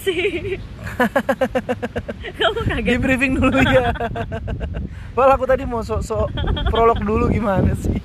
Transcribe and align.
versi 0.00 0.56
kamu 2.40 2.58
Di 2.58 2.70
kaget 2.72 2.98
briefing 2.98 3.32
dulu 3.36 3.52
ya. 3.70 3.92
Well 5.12 5.30
aku 5.30 5.44
tadi 5.44 5.64
mau 5.64 5.80
sok-sok 5.80 6.32
prolog 6.66 6.98
dulu 6.98 7.28
gimana 7.28 7.76
sih? 7.76 8.00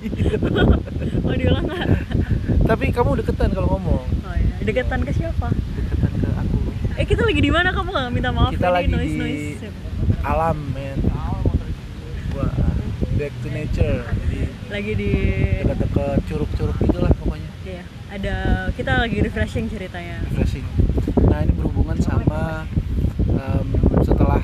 mau 1.22 1.34
diulang 1.34 1.66
nggak 1.66 1.88
Tapi 2.66 2.86
kamu 2.92 3.22
deketan 3.22 3.50
kalau 3.52 3.70
ngomong. 3.72 4.04
oh 4.04 4.36
iya 4.36 4.56
deketan 4.62 5.02
ke 5.02 5.12
siapa 5.14 5.48
Deketan 5.50 6.12
ke 6.14 6.28
aku. 6.30 6.58
eh 6.96 7.06
kita 7.06 7.22
lagi 7.24 7.40
di 7.40 7.50
mana 7.50 7.72
kamu 7.72 7.90
nggak 7.90 8.12
minta 8.12 8.30
maaf 8.30 8.52
Kita 8.52 8.68
ini 8.68 8.76
lagi 8.76 8.88
noise 8.90 9.08
di 9.08 9.18
noise 9.18 9.68
alam, 10.26 10.58
men. 10.74 10.98
Wah, 12.34 12.50
back 13.16 13.30
to 13.40 13.48
nature. 13.48 14.02
Jadi 14.02 14.42
lagi 14.68 14.92
di 14.92 15.12
dekat-dekat 15.62 16.18
curug-curug 16.26 16.78
gitulah 16.82 17.14
pokoknya. 17.16 17.50
Iya, 17.64 17.84
ada 18.10 18.36
kita 18.74 18.92
lagi 19.00 19.22
refreshing 19.22 19.70
ceritanya. 19.70 20.26
refreshing. 20.26 20.66
Nah 21.22 21.40
ini 21.40 21.54
berhubungan 21.54 21.75
sama 22.36 22.68
em, 23.32 23.68
setelah 24.04 24.42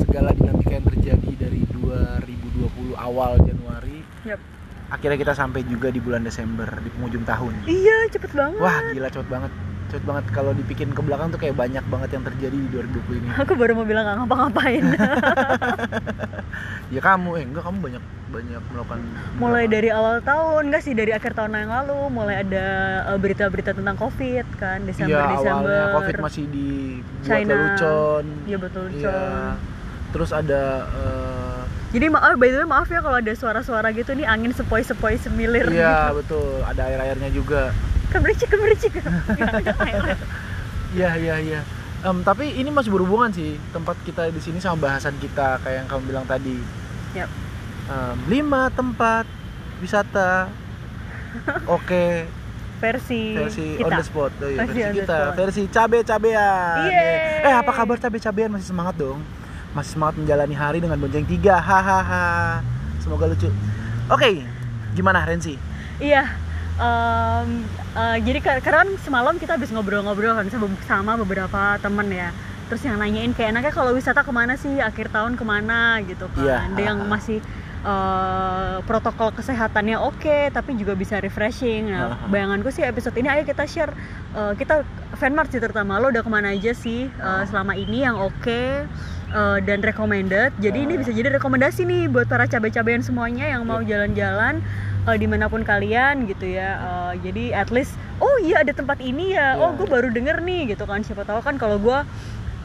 segala 0.00 0.30
dinamika 0.32 0.72
yang 0.72 0.86
terjadi 0.88 1.30
dari 1.36 1.60
2020 1.68 2.96
awal 2.96 3.36
Januari, 3.44 4.00
Yap. 4.24 4.40
akhirnya 4.88 5.18
kita 5.20 5.32
sampai 5.36 5.60
juga 5.68 5.92
di 5.92 6.00
bulan 6.00 6.24
Desember 6.24 6.68
di 6.80 6.88
penghujung 6.88 7.28
tahun. 7.28 7.52
Iya, 7.68 8.08
cepet 8.16 8.32
banget. 8.32 8.60
Wah 8.64 8.80
gila 8.96 9.08
cepet 9.12 9.28
banget, 9.28 9.52
cepet 9.92 10.04
banget. 10.08 10.24
Kalau 10.32 10.52
dipikirin 10.56 10.92
ke 10.96 11.02
belakang 11.04 11.28
tuh 11.28 11.40
kayak 11.40 11.56
banyak 11.56 11.84
banget 11.92 12.10
yang 12.16 12.24
terjadi 12.24 12.56
di 12.56 12.68
2020 12.72 13.20
ini. 13.20 13.28
Aku 13.36 13.52
baru 13.52 13.72
mau 13.76 13.84
bilang 13.84 14.04
nggak 14.08 14.16
ngapa-ngapain. 14.24 14.84
Ya 16.88 17.00
kamu, 17.00 17.30
eh 17.34 17.44
enggak 17.44 17.62
kamu 17.62 17.78
banyak 17.80 18.04
banyak 18.28 18.62
melakukan. 18.66 18.98
mulai 19.34 19.64
melakukan- 19.64 19.70
dari 19.70 19.88
awal 19.90 20.16
tahun, 20.20 20.62
enggak 20.66 20.82
sih 20.82 20.92
dari 20.92 21.12
akhir 21.12 21.32
tahun 21.32 21.52
yang 21.54 21.72
lalu, 21.74 21.98
mulai 22.08 22.36
ada 22.40 22.66
eh, 23.06 23.18
berita-berita 23.18 23.72
tentang 23.72 23.96
COVID 23.96 24.46
kan, 24.56 24.78
Desember 24.82 25.16
Iya 25.18 25.32
Desember. 25.34 25.68
awalnya 25.68 25.94
COVID 25.94 26.14
masih 26.22 26.44
dibuat 26.46 27.22
China. 27.22 27.50
lelucon. 27.50 28.24
Iya 28.44 28.56
betul, 28.58 28.84
Iya. 28.90 29.04
Con. 29.06 29.52
Terus 30.08 30.30
ada 30.30 30.62
eh, 30.86 31.60
Jadi 31.88 32.06
maaf, 32.06 32.36
by 32.36 32.48
the 32.50 32.58
way 32.58 32.68
maaf 32.68 32.84
ya 32.86 33.00
kalau 33.00 33.16
ada 33.16 33.32
suara-suara 33.32 33.88
gitu 33.90 34.12
nih 34.12 34.24
angin 34.24 34.52
sepoi-sepoi 34.52 35.16
semilir. 35.16 35.68
Iya 35.68 36.12
gitu. 36.12 36.16
betul, 36.18 36.48
ada 36.62 36.82
air 36.84 37.00
airnya 37.02 37.30
juga. 37.30 37.72
Kemericik 38.08 38.48
kemericik. 38.48 38.92
Iya 40.90 41.10
iya 41.14 41.36
iya. 41.38 41.60
Em, 41.98 42.22
tapi 42.22 42.54
ini 42.54 42.70
masih 42.70 42.94
berhubungan 42.94 43.26
sih 43.28 43.58
tempat 43.68 43.98
kita 44.06 44.30
di 44.30 44.38
sini 44.38 44.62
sama 44.62 44.78
bahasan 44.80 45.18
kita 45.18 45.58
kayak 45.60 45.82
yang 45.82 45.88
kamu 45.90 46.02
bilang 46.06 46.24
tadi. 46.24 46.54
Yap. 47.12 47.26
Em, 47.88 48.16
lima 48.30 48.70
tempat 48.70 49.26
wisata. 49.78 50.46
Oke, 51.68 52.24
Versi, 52.78 53.34
versi 53.34 53.74
kita. 53.74 53.84
on 53.84 53.90
the 53.90 54.04
spot. 54.06 54.30
Oh, 54.38 54.46
iya, 54.46 54.62
Versi 54.62 54.78
versi, 54.78 54.96
kita, 55.02 55.16
spot. 55.18 55.34
versi 55.34 55.62
cabe-cabean. 55.66 56.86
Yeay. 56.86 57.42
Eh, 57.42 57.54
apa 57.54 57.70
kabar 57.74 57.98
cabe-cabean? 57.98 58.54
Masih 58.54 58.70
semangat 58.70 58.94
dong. 58.94 59.18
Masih 59.74 59.98
semangat 59.98 60.14
menjalani 60.14 60.54
hari 60.54 60.78
dengan 60.78 60.94
bonceng 60.96 61.26
tiga. 61.26 61.58
Hahaha. 61.58 62.62
Semoga 63.02 63.26
lucu. 63.26 63.50
Oke, 64.06 64.46
gimana 64.94 65.26
Rensi? 65.26 65.58
Iya. 65.98 66.30
Em, 66.78 67.48
eh, 67.92 68.18
jadi 68.22 68.38
karena 68.38 68.62
kan 68.62 68.88
semalam 68.98 69.34
kita 69.34 69.54
habis 69.54 69.68
ngobrol-ngobrol 69.68 70.32
kan 70.32 70.46
sama- 70.48 70.82
sama 70.84 71.12
beberapa 71.16 71.76
temen 71.78 72.06
ya. 72.08 72.30
Terus 72.68 72.84
yang 72.84 72.96
nanyain 72.96 73.32
kayak 73.32 73.50
enaknya 73.50 73.72
kalau 73.72 73.90
wisata 73.90 74.20
ke 74.20 74.30
mana 74.30 74.54
sih 74.54 74.78
akhir 74.78 75.08
tahun 75.08 75.34
ke 75.34 75.42
mana 75.42 75.98
gitu 76.02 76.28
kan. 76.28 76.44
Iya, 76.44 76.56
Ada 76.68 76.80
yang 76.84 76.98
ah, 77.00 77.08
masih 77.08 77.38
eh, 77.80 78.76
protokol 78.82 79.30
kesehatannya 79.32 79.96
oke 79.96 80.50
tapi 80.50 80.74
juga 80.74 80.92
bisa 80.92 81.16
refreshing. 81.16 81.88
Nah, 81.88 81.98
Ah, 82.04 82.16
ah. 82.16 82.28
bayanganku 82.28 82.68
sih 82.68 82.82
episode 82.82 83.16
ini 83.16 83.28
ayo 83.28 83.42
kita 83.42 83.64
share 83.64 83.94
eh, 84.30 84.52
kita 84.54 84.82
fanmart 85.14 85.48
sih 85.48 85.58
terutama 85.58 85.96
lo 85.96 86.08
udah 86.08 86.20
ke 86.20 86.28
mana 86.28 86.52
aja 86.52 86.74
sih 86.74 87.08
Ah. 87.18 87.42
selama 87.42 87.74
ini 87.74 88.02
yang 88.02 88.14
oke 88.14 88.60
eh, 89.28 89.58
dan 89.62 89.78
recommended. 89.80 90.52
Jadi 90.58 90.78
ini 90.84 90.94
Ah. 90.94 91.00
bisa 91.00 91.10
jadi 91.10 91.32
rekomendasi 91.32 91.82
nih 91.82 92.06
buat 92.06 92.26
para 92.26 92.44
cabai-cabean 92.44 93.00
semuanya 93.00 93.48
yang 93.48 93.62
mau 93.62 93.80
jalan-jalan 93.80 94.60
eh, 95.08 95.18
di 95.18 95.26
mana 95.26 95.48
pun 95.48 95.64
kalian 95.64 96.28
gitu 96.28 96.44
ya. 96.44 96.70
Eh, 96.78 97.12
jadi 97.24 97.44
at 97.56 97.72
least 97.72 97.92
oh 98.20 98.36
iya 98.40 98.60
ada 98.62 98.72
tempat 98.72 99.00
ini 99.00 99.32
ya. 99.32 99.56
Oh 99.56 99.72
Iya. 99.72 99.76
gue 99.80 99.86
baru 99.88 100.08
denger 100.12 100.44
nih 100.44 100.74
gitu 100.76 100.84
kan. 100.84 101.00
Siapa 101.00 101.24
tahu 101.24 101.40
kan 101.40 101.56
kalau 101.56 101.80
gue 101.80 101.98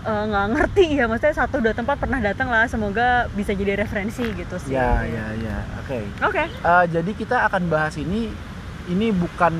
eh, 0.03 0.23
nggak 0.27 0.45
ngerti 0.53 0.85
ya. 0.99 1.05
Maksudnya 1.07 1.35
satu 1.35 1.63
dua 1.63 1.71
tempat 1.71 1.95
pernah 1.97 2.19
datang 2.19 2.51
lah. 2.51 2.67
Semoga 2.67 3.31
bisa 3.33 3.55
jadi 3.55 3.79
referensi 3.79 4.23
gitu 4.35 4.55
sih. 4.59 4.75
Ya 4.75 5.03
ya 5.07 5.25
ya. 5.39 5.57
Oke. 5.83 5.99
oke. 6.19 6.43
Jadi 6.91 7.11
kita 7.15 7.47
akan 7.47 7.71
bahas 7.71 7.95
ini 7.95 8.27
ini 8.91 9.15
bukan 9.15 9.53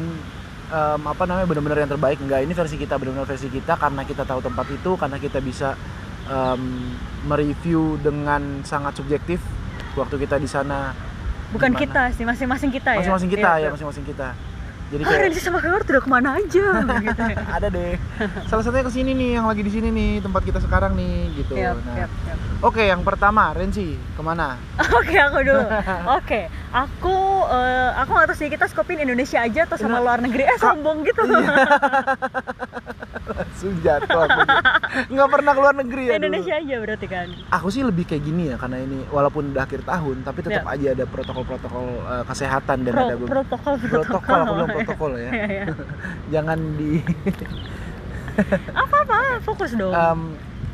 em, 0.67 1.01
apa 1.07 1.23
namanya 1.23 1.47
benar-benar 1.47 1.79
yang 1.87 1.91
terbaik. 1.91 2.19
Enggak 2.19 2.43
ini 2.43 2.51
versi 2.51 2.75
kita 2.75 2.99
benar-benar 2.99 3.23
versi 3.23 3.47
kita. 3.47 3.79
Karena 3.79 4.03
kita 4.03 4.27
tahu 4.27 4.43
tempat 4.43 4.67
itu 4.67 4.91
karena 4.99 5.15
kita 5.15 5.39
bisa 5.39 5.79
em, 6.27 6.91
mereview 7.23 7.95
dengan 8.03 8.59
sangat 8.67 8.99
subjektif 8.99 9.39
waktu 9.95 10.25
kita 10.25 10.41
di 10.41 10.49
sana 10.49 10.91
bukan 11.53 11.69
gimana. 11.69 11.79
kita 11.79 12.03
sih 12.11 12.23
masing-masing 12.23 12.71
kita 12.71 12.89
ya 12.91 12.99
masing-masing 12.99 13.31
kita 13.31 13.49
Iya, 13.53 13.61
ya 13.61 13.69
masing-masing 13.71 14.05
kita 14.05 14.29
jadi 14.89 15.01
ah 15.01 15.09
kayak 15.09 15.21
Renzi 15.25 15.41
sama 15.41 15.57
Kawar 15.57 15.81
udah 15.81 15.97
ke 15.97 16.11
mana 16.11 16.29
aja 16.35 16.65
gitu 17.01 17.21
ya. 17.23 17.37
ada 17.49 17.67
deh 17.67 17.97
salah 18.45 18.61
satunya 18.61 18.83
ke 18.83 18.91
sini 18.91 19.11
nih 19.11 19.29
yang 19.33 19.45
lagi 19.45 19.61
di 19.61 19.71
sini 19.71 19.89
nih 19.89 20.11
tempat 20.19 20.41
kita 20.43 20.59
sekarang 20.59 20.93
nih 20.93 21.13
gitu 21.35 21.53
Yap, 21.55 21.81
nah 21.81 21.95
yap, 21.97 22.11
yap. 22.25 22.37
oke 22.61 22.77
yang 22.79 23.01
pertama 23.01 23.53
Renzi 23.53 23.97
ke 23.97 24.21
mana 24.21 24.53
Oke 24.93 25.15
aku 25.15 25.41
dulu. 25.41 25.65
Oke, 26.17 26.41
aku 26.71 27.15
eh, 27.47 27.89
aku 27.95 28.09
nggak 28.11 28.27
tahu 28.27 28.37
sih 28.37 28.47
kita 28.47 28.65
skopin 28.65 28.97
Indonesia 28.99 29.37
aja 29.37 29.65
atau 29.65 29.75
sama 29.75 29.97
Nah, 29.97 30.01
luar 30.01 30.19
negeri. 30.21 30.45
Eh 30.45 30.57
sombong 30.57 31.01
gitu. 31.03 31.21
Langsung 33.53 33.77
jatuh 33.79 34.17
aku 34.17 34.39
nggak 35.07 35.29
pernah 35.29 35.51
keluar 35.51 35.73
negeri 35.75 36.03
ya 36.03 36.11
dulu. 36.11 36.25
Indonesia 36.25 36.53
aja 36.55 36.75
berarti 36.75 37.07
kan. 37.07 37.27
aku 37.47 37.67
sih 37.69 37.81
lebih 37.81 38.03
kayak 38.03 38.23
gini 38.23 38.49
ya 38.49 38.57
karena 38.57 38.77
ini 38.79 39.05
walaupun 39.07 39.53
udah 39.53 39.61
akhir 39.61 39.81
tahun 39.83 40.15
tapi 40.21 40.41
tetap 40.41 40.65
Ya. 40.65 40.73
aja 40.73 40.87
ada 40.91 41.05
protokol-protokol 41.05 41.85
eh, 42.03 42.23
kesehatan 42.25 42.77
dan 42.81 42.91
Pro- 42.91 43.05
ada 43.05 43.15
protokol 43.15 43.73
protokol 43.79 44.33
aku 44.35 44.51
bilang 44.51 44.71
protokol 44.79 45.11
ya 45.15 45.29
Iya, 45.29 45.45
iya. 45.47 45.63
jangan 46.33 46.57
di 46.73 46.91
Apa 48.75 48.95
apa 48.99 49.17
fokus 49.39 49.71
dong. 49.71 49.93
em, 49.93 50.19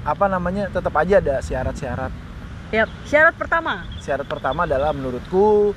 apa 0.01 0.25
namanya 0.25 0.71
tetap 0.71 0.95
aja 0.95 1.19
ada 1.19 1.35
syarat-syarat 1.39 2.11
Yap, 2.71 2.87
syarat 3.03 3.35
pertama. 3.35 3.83
syarat 3.99 4.23
pertama 4.23 4.63
adalah 4.63 4.89
menurutku 4.89 5.75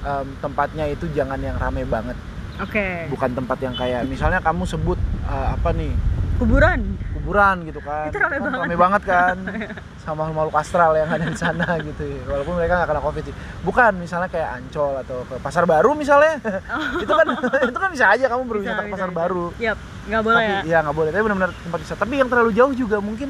em, 0.00 0.26
tempatnya 0.38 0.86
itu 0.86 1.10
jangan 1.10 1.36
yang 1.36 1.58
rame 1.58 1.82
banget 1.84 2.14
Oke. 2.56 3.10
bukan 3.10 3.34
tempat 3.34 3.58
yang 3.58 3.74
kayak 3.74 4.06
misalnya 4.06 4.38
kamu 4.38 4.62
sebut 4.64 4.94
eh, 5.24 5.48
apa 5.50 5.74
nih 5.74 5.90
Kuburan. 6.34 6.80
kuburan 7.14 7.56
gitu 7.64 7.80
kan 7.80 8.10
Itu 8.10 8.18
rame 8.18 8.36
Kan 8.36 8.42
banget. 8.44 8.60
rame 8.60 8.76
banget 8.76 9.02
kan 9.02 9.36
sama 10.04 10.28
makhluk 10.28 10.52
astral 10.54 10.92
yang 10.92 11.08
ada 11.08 11.24
di 11.24 11.34
sana 11.34 11.64
gitu 11.88 12.04
ya. 12.04 12.20
walaupun 12.26 12.54
mereka 12.54 12.76
nggak 12.76 12.88
kena 12.90 13.00
covid 13.00 13.22
sih 13.24 13.34
bukan 13.62 13.92
misalnya 13.96 14.28
kayak 14.28 14.50
ancol 14.54 14.92
atau 14.98 15.24
ke 15.24 15.34
pasar 15.38 15.64
baru 15.64 15.94
misalnya 15.94 16.36
itu 17.00 17.08
kan 17.08 17.26
itu 17.64 17.78
kan 17.78 17.90
bisa 17.90 18.06
aja 18.10 18.24
kamu 18.26 18.42
berwisata 18.44 18.80
ke 18.82 18.92
pasar 18.92 19.08
bisa. 19.08 19.16
baru 19.16 19.44
Yap, 19.56 19.78
nggak 20.04 20.22
boleh 20.22 20.36
tapi 20.36 20.52
ya. 20.52 20.60
iya 20.66 20.78
nggak 20.84 20.96
boleh 20.96 21.10
tapi 21.10 21.22
benar-benar 21.24 21.52
tempat 21.56 21.78
wisata 21.80 21.98
tapi 21.98 22.14
yang 22.14 22.28
terlalu 22.28 22.50
jauh 22.52 22.74
juga 22.74 22.96
mungkin 22.98 23.28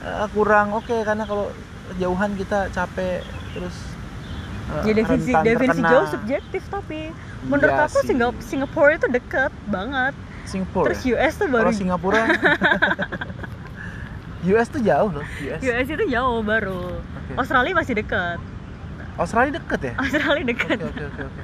eh, 0.00 0.26
kurang 0.28 0.66
oke 0.74 0.96
karena 1.00 1.24
kalau 1.24 1.46
jauhan 1.94 2.30
kita 2.34 2.68
capek 2.70 3.22
terus 3.52 3.76
Jadi 4.78 5.00
definisi 5.00 5.32
definisi 5.32 5.80
terkena. 5.80 5.92
jauh 5.94 6.06
subjektif 6.10 6.62
tapi 6.66 7.00
menurut 7.42 7.72
Iya 7.72 7.86
aku 7.86 7.98
sih. 7.98 8.08
Singapura, 8.10 8.42
Singapura 8.42 8.90
itu 8.92 9.08
deket 9.08 9.52
banget. 9.64 10.12
Singapura 10.48 10.84
Terus? 10.90 11.00
US 11.06 11.34
tuh 11.36 11.46
baru 11.46 11.68
kalau 11.68 11.76
Singapura 11.76 12.20
US 14.50 14.68
tuh 14.70 14.80
jauh 14.80 15.10
loh 15.12 15.26
US 15.44 15.60
US 15.60 15.86
itu 15.86 16.04
jauh 16.08 16.40
baru. 16.40 16.96
Oke. 16.96 17.32
Australia 17.36 17.74
masih 17.74 17.94
deket. 17.94 18.38
Australia 19.18 19.58
deket 19.58 19.80
ya 19.82 19.92
Australia 19.98 20.44
deket. 20.46 20.78
oke 20.78 20.88
oke 20.88 21.04
oke 21.04 21.22
oke 21.26 21.42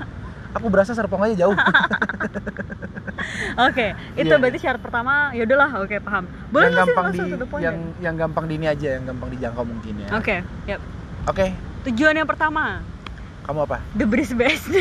aku 0.55 0.67
berasa 0.71 0.95
Serpong 0.95 1.23
aja 1.23 1.35
jauh 1.37 1.57
Oke, 3.57 3.95
itu 4.19 4.29
Iya, 4.29 4.37
berarti 4.37 4.59
syarat 4.61 4.83
pertama. 4.83 5.33
Ya 5.33 5.49
udahlah, 5.49 5.81
oke 5.81 5.97
paham. 5.97 6.29
Boleh 6.53 6.69
yang 6.69 6.77
gampang 6.77 7.07
di 7.09 7.19
yang 7.57 7.57
ya? 7.57 7.73
yang 8.03 8.15
gampang 8.19 8.45
di 8.45 8.55
ini 8.59 8.67
aja 8.69 8.89
yang 9.01 9.05
gampang 9.07 9.29
dijangkau 9.33 9.65
mungkin 9.65 9.93
ya 9.97 10.09
Oke, 10.13 10.37
yap. 10.67 10.81
oke 11.25 11.47
Tujuan 11.89 12.15
yang 12.17 12.29
pertama, 12.29 12.85
kamu 13.45 13.65
apa 13.65 13.77
The 13.97 14.05
Breeze 14.05 14.33
BSD. 14.33 14.77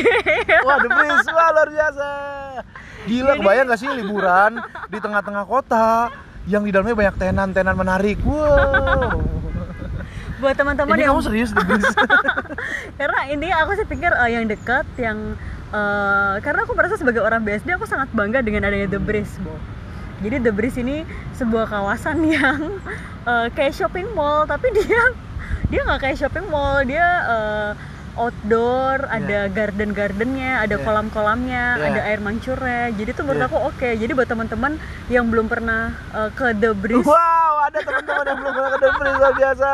wah 0.60 0.76
The 0.76 0.90
Breeze 0.90 1.28
wah 1.30 1.48
luar 1.52 1.68
biasa 1.68 2.06
gila 3.04 3.32
kebayang 3.38 3.66
gak 3.68 3.80
sih 3.80 3.88
liburan 3.88 4.60
di 4.88 4.98
tengah-tengah 5.00 5.44
kota 5.44 6.10
yang 6.44 6.64
di 6.64 6.70
dalamnya 6.72 6.96
banyak 6.96 7.16
tenan-tenan 7.16 7.76
menarik. 7.76 8.18
Wow. 8.24 9.20
Buat 10.42 10.60
teman-teman 10.60 10.92
ini 10.98 11.08
yang 11.08 11.16
kamu 11.16 11.24
serius 11.24 11.50
Breeze 11.56 11.88
karena 13.00 13.18
intinya 13.32 13.56
aku 13.64 13.80
sih 13.80 13.86
pikir 13.88 14.12
eh, 14.12 14.30
yang 14.34 14.44
dekat 14.44 14.84
yang 15.00 15.38
eh, 15.72 16.34
karena 16.44 16.68
aku 16.68 16.76
merasa 16.76 17.00
sebagai 17.00 17.24
orang 17.24 17.40
BSD 17.46 17.72
aku 17.72 17.88
sangat 17.88 18.12
bangga 18.12 18.44
dengan 18.44 18.68
adanya 18.68 18.90
The 18.92 19.00
Breeze, 19.00 19.40
Bo. 19.40 19.56
Jadi 20.20 20.44
The 20.44 20.52
Breeze 20.52 20.76
ini 20.84 21.08
sebuah 21.38 21.70
kawasan 21.70 22.26
yang 22.36 22.76
eh, 23.24 23.46
kayak 23.56 23.72
shopping 23.72 24.10
mall 24.12 24.44
tapi 24.44 24.68
dia 24.76 25.16
dia 25.72 25.80
nggak 25.80 26.00
kayak 26.02 26.16
shopping 26.20 26.44
mall, 26.52 26.84
dia 26.84 27.06
eh, 27.24 27.70
outdoor, 28.14 29.06
ada 29.06 29.46
garden-gardennya, 29.48 30.62
ada 30.62 30.76
Iya. 30.76 30.82
kolam-kolamnya, 30.82 31.64
Iya. 31.74 31.84
ada 31.88 32.00
air 32.04 32.18
mancurnya. 32.18 32.90
Jadi 32.90 33.10
tuh 33.12 33.22
menurut 33.22 33.42
Iya. 33.42 33.48
aku 33.48 33.58
oke. 33.64 33.88
Jadi 33.94 34.12
buat 34.12 34.26
teman-teman 34.26 34.72
yang 35.06 35.26
belum 35.26 35.46
pernah 35.46 35.92
uh, 36.10 36.30
ke 36.30 36.54
The 36.54 36.70
Breeze, 36.72 37.02
Wow, 37.02 37.54
ada 37.64 37.78
teman-teman 37.78 38.24
yang 38.24 38.38
belum 38.38 38.52
pernah 38.52 38.70
ke 38.70 38.78
Denver 38.78 39.06
luar 39.12 39.32
biasa. 39.32 39.70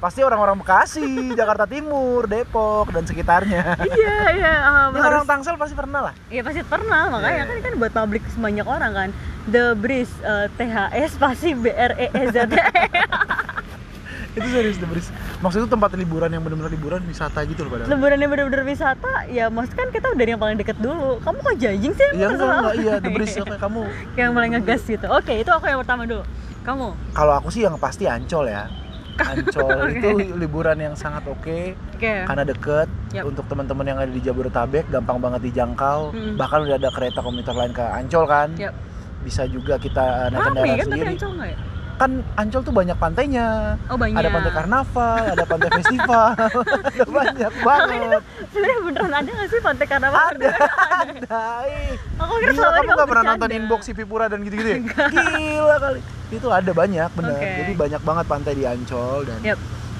Pasti 0.00 0.20
orang-orang 0.20 0.56
Bekasi, 0.56 1.04
Jakarta 1.38 1.64
Timur, 1.64 2.24
Depok 2.24 2.88
dan 2.88 3.04
sekitarnya. 3.04 3.76
iya 3.86 4.16
iya 4.32 4.54
um, 4.64 4.96
Yang 4.96 5.04
harus 5.04 5.16
orang 5.18 5.28
Tangsel 5.28 5.56
pasti 5.56 5.76
pernah 5.76 6.00
lah. 6.08 6.14
Iya 6.26 6.40
pasti 6.40 6.60
pernah, 6.64 7.02
makanya 7.10 7.36
Iya. 7.36 7.48
kan 7.48 7.58
kan 7.60 7.72
buat 7.76 7.92
publik 7.94 8.24
banyak 8.34 8.64
orang 8.64 8.92
kan. 8.92 9.10
The 9.44 9.72
Breeze 9.74 10.12
uh, 10.22 10.48
THS 10.54 11.16
pasti 11.16 11.52
B 11.52 11.68
R 11.68 11.92
E 11.96 12.06
E 12.08 12.22
Z. 12.28 12.48
Itu 14.36 14.46
serius 14.46 14.78
The 14.78 14.86
Breeze. 14.86 15.10
Maksudnya 15.40 15.64
itu 15.64 15.72
tempat 15.72 15.90
liburan 15.94 16.28
yang 16.28 16.42
benar-benar 16.42 16.68
liburan 16.68 17.00
wisata 17.02 17.40
gitu 17.42 17.64
loh 17.64 17.72
padahal. 17.72 17.88
Lebarannya 17.88 18.28
bener-bener 18.28 18.62
wisata, 18.62 19.24
ya 19.26 19.48
maksud 19.48 19.72
kan 19.72 19.88
kita 19.88 20.12
dari 20.12 20.30
yang 20.30 20.38
paling 20.38 20.54
deket 20.54 20.76
dulu. 20.76 21.16
Kamu 21.18 21.38
kok 21.40 21.56
judging 21.56 21.92
sih? 21.92 22.08
Iya 22.12 22.26
enggak, 22.30 22.48
enggak, 22.54 22.74
iya 22.76 22.94
The 22.98 23.10
Breeze 23.10 23.36
oke 23.38 23.56
kamu. 23.56 23.82
yang 24.14 24.30
paling 24.30 24.50
ngegas 24.54 24.82
gitu. 24.84 25.06
Oke, 25.08 25.32
itu 25.34 25.48
aku 25.48 25.64
yang 25.64 25.80
pertama 25.80 26.04
dulu. 26.04 26.22
Kamu? 26.60 26.88
Kalau 27.10 27.32
aku 27.34 27.48
sih 27.48 27.64
yang 27.64 27.74
pasti 27.74 28.04
Ancol 28.04 28.46
ya. 28.46 28.68
Ancol 29.16 29.68
Oke. 29.86 29.96
itu 29.96 30.08
liburan 30.34 30.76
yang 30.76 30.94
sangat 30.94 31.20
oke 31.26 31.76
Oke. 31.92 32.24
karena 32.24 32.40
deket 32.40 32.88
Yap. 33.12 33.28
untuk 33.28 33.44
teman-teman 33.46 33.84
yang 33.84 33.98
ada 33.98 34.08
di 34.08 34.16
Jabodetabek 34.18 34.88
gampang 34.88 35.20
banget 35.20 35.44
dijangkau 35.44 36.08
Mm. 36.10 36.40
bahkan 36.40 36.64
udah 36.64 36.76
ada 36.76 36.88
kereta 36.88 37.20
komuter 37.20 37.52
lain 37.52 37.68
ke 37.70 37.84
Ancol 37.84 38.24
kan 38.24 38.48
Yap. 38.56 38.72
bisa 39.20 39.44
juga 39.44 39.76
kita 39.76 40.32
naik 40.32 40.40
Rame 40.40 40.44
kendaraan 40.46 40.68
kan 40.70 40.80
tapi 40.80 40.84
sendiri 40.88 41.10
Ancol 41.12 41.30
nggak 41.36 41.48
ya? 41.48 41.58
Kan 42.00 42.24
Ancol 42.32 42.64
tuh 42.64 42.72
banyak 42.72 42.96
pantainya 42.96 43.76
Oh 43.86 44.00
banyak. 44.00 44.16
ada 44.16 44.32
pantai 44.32 44.52
karnaval 44.56 45.20
ada 45.28 45.44
pantai 45.44 45.68
festival 45.76 46.32
ada 46.32 47.04
banyak 47.20 47.52
banget 47.60 48.22
Sebenarnya 48.48 48.78
beneran 48.80 49.12
ada 49.12 49.28
nggak 49.28 49.48
sih 49.48 49.60
pantai 49.60 49.84
karnaval? 49.84 50.16
ada 50.32 50.48
ada 50.96 51.44
ih. 51.68 51.92
Aku 52.16 52.32
kira 52.40 52.50
Gila, 52.50 52.68
kamu 52.72 52.88
gak 52.96 53.04
pernah 53.06 53.24
nonton 53.28 53.50
inbox 53.52 53.80
si 53.84 53.92
Pipura 53.92 54.26
dan 54.26 54.40
gitu-gitu 54.40 54.64
ya? 54.66 54.78
Gila 54.80 55.76
kali 55.78 56.00
itu 56.30 56.46
ada 56.48 56.72
banyak 56.72 57.10
bener 57.12 57.36
Oke. 57.36 57.50
jadi 57.58 57.72
banyak 57.76 58.00
banget 58.00 58.24
pantai 58.24 58.52
di 58.54 58.64
Ancol 58.64 59.28
dan 59.28 59.38
Yap. 59.44 59.58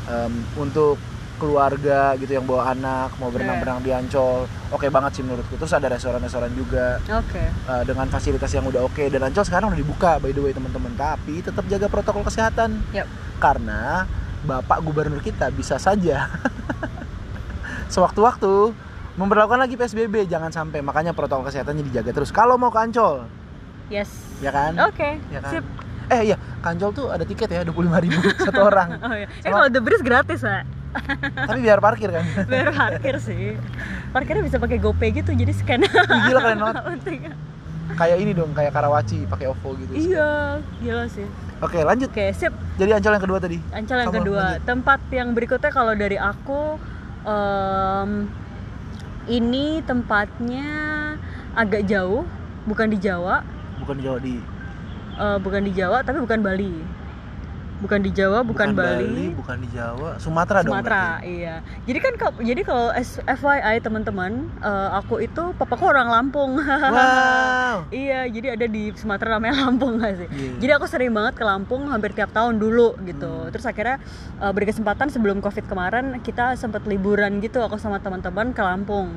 em, 0.09 0.33
untuk 0.57 0.97
keluarga 1.41 2.13
gitu 2.15 2.31
yang 2.31 2.45
bawa 2.45 2.71
anak 2.71 3.17
mau 3.17 3.27
berenang-berenang 3.27 3.81
di 3.81 3.91
Ancol 3.91 4.45
oke 4.69 4.85
banget 4.87 5.17
sih 5.17 5.23
menurutku 5.23 5.57
terus 5.57 5.73
ada 5.73 5.89
restoran-restoran 5.89 6.53
juga 6.53 7.01
Oke. 7.11 7.41
eh, 7.41 7.83
dengan 7.83 8.07
fasilitas 8.07 8.53
yang 8.53 8.63
udah 8.63 8.85
oke 8.85 9.01
dan 9.03 9.25
Ancol 9.25 9.43
sekarang 9.43 9.73
udah 9.73 9.81
dibuka 9.81 10.13
by 10.17 10.31
the 10.31 10.39
way 10.39 10.53
teman-teman 10.53 10.93
tapi 10.93 11.41
tetap 11.41 11.65
jaga 11.65 11.89
protokol 11.89 12.21
kesehatan 12.21 12.85
Yap. 12.93 13.09
karena 13.41 14.05
bapak 14.41 14.81
gubernur 14.81 15.19
kita 15.19 15.49
bisa 15.49 15.77
saja 15.77 16.29
sewaktu-waktu 17.95 18.73
memperlakukan 19.17 19.59
lagi 19.59 19.75
PSBB 19.75 20.25
jangan 20.27 20.49
sampai 20.49 20.81
makanya 20.81 21.11
protokol 21.11 21.43
kesehatannya 21.43 21.83
dijaga 21.83 22.15
terus 22.15 22.31
kalau 22.31 22.55
mau 22.55 22.69
ke 22.69 22.79
Ancol 22.79 23.27
Yes. 23.89 24.07
ya 24.39 24.49
kan 24.49 24.79
Oke. 24.87 25.19
ya 25.29 25.41
kan 25.41 25.53
Sip. 25.53 25.65
eh 26.09 26.21
iya 26.25 26.37
ke 26.39 26.67
Ancol 26.67 26.91
tuh 26.91 27.07
ada 27.11 27.23
tiket 27.23 27.49
ya 27.49 27.63
25.000 27.63 27.75
ribu 28.01 28.19
satu 28.47 28.61
orang 28.63 29.03
Oh 29.03 29.11
iya. 29.11 29.27
Eh 29.43 29.51
kalau 29.51 29.67
The 29.67 29.81
Breeze 29.81 30.01
gratis, 30.01 30.41
Pak. 30.41 30.63
Tapi 31.47 31.61
biar 31.63 31.79
parkir 31.79 32.11
kan 32.11 32.25
Bayar 32.47 32.75
parkir 32.75 33.17
sih. 33.23 33.55
Parkirnya 34.11 34.43
bisa 34.43 34.59
pakai 34.59 34.79
GoPay 34.79 35.11
gitu, 35.15 35.31
jadi 35.31 35.53
scan. 35.55 35.81
Gila 36.27 36.41
keren 36.43 36.59
banget 36.61 36.85
kayak 37.91 38.17
ini 38.23 38.33
dong 38.33 38.55
kayak 38.55 38.71
Karawaci 38.71 39.27
pakai 39.27 39.51
OVO 39.51 39.75
gitu 39.77 39.93
Iya, 39.93 40.63
gila 40.79 41.05
sih. 41.11 41.27
oke 41.61 41.79
lanjut 41.83 42.09
Oke, 42.09 42.31
sip. 42.33 42.55
jadi 42.79 42.97
Ancol 42.97 43.19
yang 43.19 43.25
kedua 43.27 43.39
tadi 43.43 43.59
Ancol 43.75 43.99
yang 43.99 44.09
Kamu 44.09 44.19
kedua. 44.23 44.41
lanjut. 44.41 44.61
Tempat 44.65 45.01
yang 45.11 45.29
berikutnya 45.35 45.71
kalau 45.75 45.93
dari 45.93 46.17
aku 46.17 46.79
em, 47.27 48.11
ini 49.27 49.83
tempatnya 49.85 50.69
agak 51.53 51.85
jauh, 51.85 52.25
bukan 52.65 52.89
di 52.89 52.99
Jawa, 52.99 53.43
bukan 53.83 53.95
di 53.99 54.03
Jawa 54.03 54.19
di 54.23 54.35
eh, 55.19 55.39
bukan 55.43 55.61
di 55.67 55.73
Jawa 55.75 55.99
tapi 56.01 56.19
bukan 56.23 56.41
Bali. 56.41 56.73
Bukan 57.81 58.05
di 58.05 58.13
Jawa, 58.13 58.45
bukan, 58.45 58.77
Bali. 58.77 59.33
bukan 59.33 59.57
di 59.57 59.69
Jawa 59.73 60.21
Sumatera, 60.21 60.61
dong 60.61 60.77
Sumatera, 60.77 61.25
iya. 61.25 61.65
Jadi 61.89 61.99
kan 61.99 62.13
jadi 62.37 62.61
kalau 62.61 62.93
FYI 63.25 63.81
teman-teman, 63.81 64.33
eh, 64.61 64.89
aku 64.93 65.17
itu 65.19 65.57
papaku 65.57 65.89
orang 65.89 66.13
Lampung. 66.13 66.61
wow 66.61 67.89
iya, 67.91 68.29
jadi 68.29 68.53
ada 68.53 68.69
di 68.69 68.93
Sumatera 68.93 69.41
namanya 69.41 69.65
Lampung 69.65 69.97
nggak 69.97 70.13
sih? 70.15 70.29
Iya. 70.29 70.53
Jadi 70.61 70.73
aku 70.77 70.87
sering 70.87 71.09
banget 71.11 71.35
ke 71.35 71.45
Lampung 71.45 71.89
hampir 71.89 72.13
tiap 72.13 72.29
tahun 72.31 72.61
dulu 72.61 73.01
gitu. 73.01 73.49
Hmm. 73.49 73.51
Terus 73.51 73.65
akhirnya 73.65 73.97
eh, 74.37 74.53
berkesempatan 74.53 75.09
sebelum 75.09 75.41
Covid 75.41 75.65
kemarin 75.65 76.21
kita 76.21 76.61
sempat 76.61 76.85
liburan 76.85 77.41
gitu 77.41 77.65
aku 77.65 77.81
sama 77.81 77.97
teman-teman 77.97 78.53
ke 78.53 78.61
Lampung. 78.61 79.09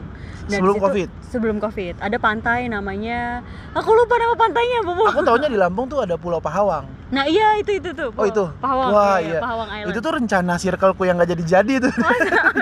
Nah, 0.44 0.50
di 0.50 0.56
Sebelum 0.56 0.76
situ- 0.76 0.84
Covid? 0.84 1.10
Sebelum 1.30 1.58
Covid. 1.60 1.96
Ada 2.00 2.16
pantai 2.16 2.68
namanya 2.68 3.44
aku 3.72 3.92
lupa 3.92 4.16
nama 4.16 4.36
pantainya, 4.36 4.80
Bobo. 4.82 5.04
aku 5.04 5.20
taunya 5.22 5.48
di 5.48 5.60
Lampung 5.64 5.88
tuh 5.88 6.00
ada 6.00 6.16
Pulau 6.16 6.40
Pahawang 6.40 7.03
Nah, 7.14 7.26
iya 7.26 7.62
itu 7.62 7.78
itu 7.78 7.90
tuh. 7.94 8.10
oh 8.12 8.26
itu 8.26 8.44
Pahawang. 8.58 8.90
wah 8.90 9.18
iya, 9.18 9.28
iya 9.28 9.40
Pahawang 9.40 9.70
Island. 9.72 9.92
itu 9.92 10.00
tuh 10.00 10.12
rencana 10.14 10.54
circleku 10.58 11.04
yang 11.04 11.16
gak 11.16 11.30
jadi-jadi 11.30 11.74
tuh 11.80 11.94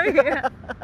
Iya. 0.04 0.40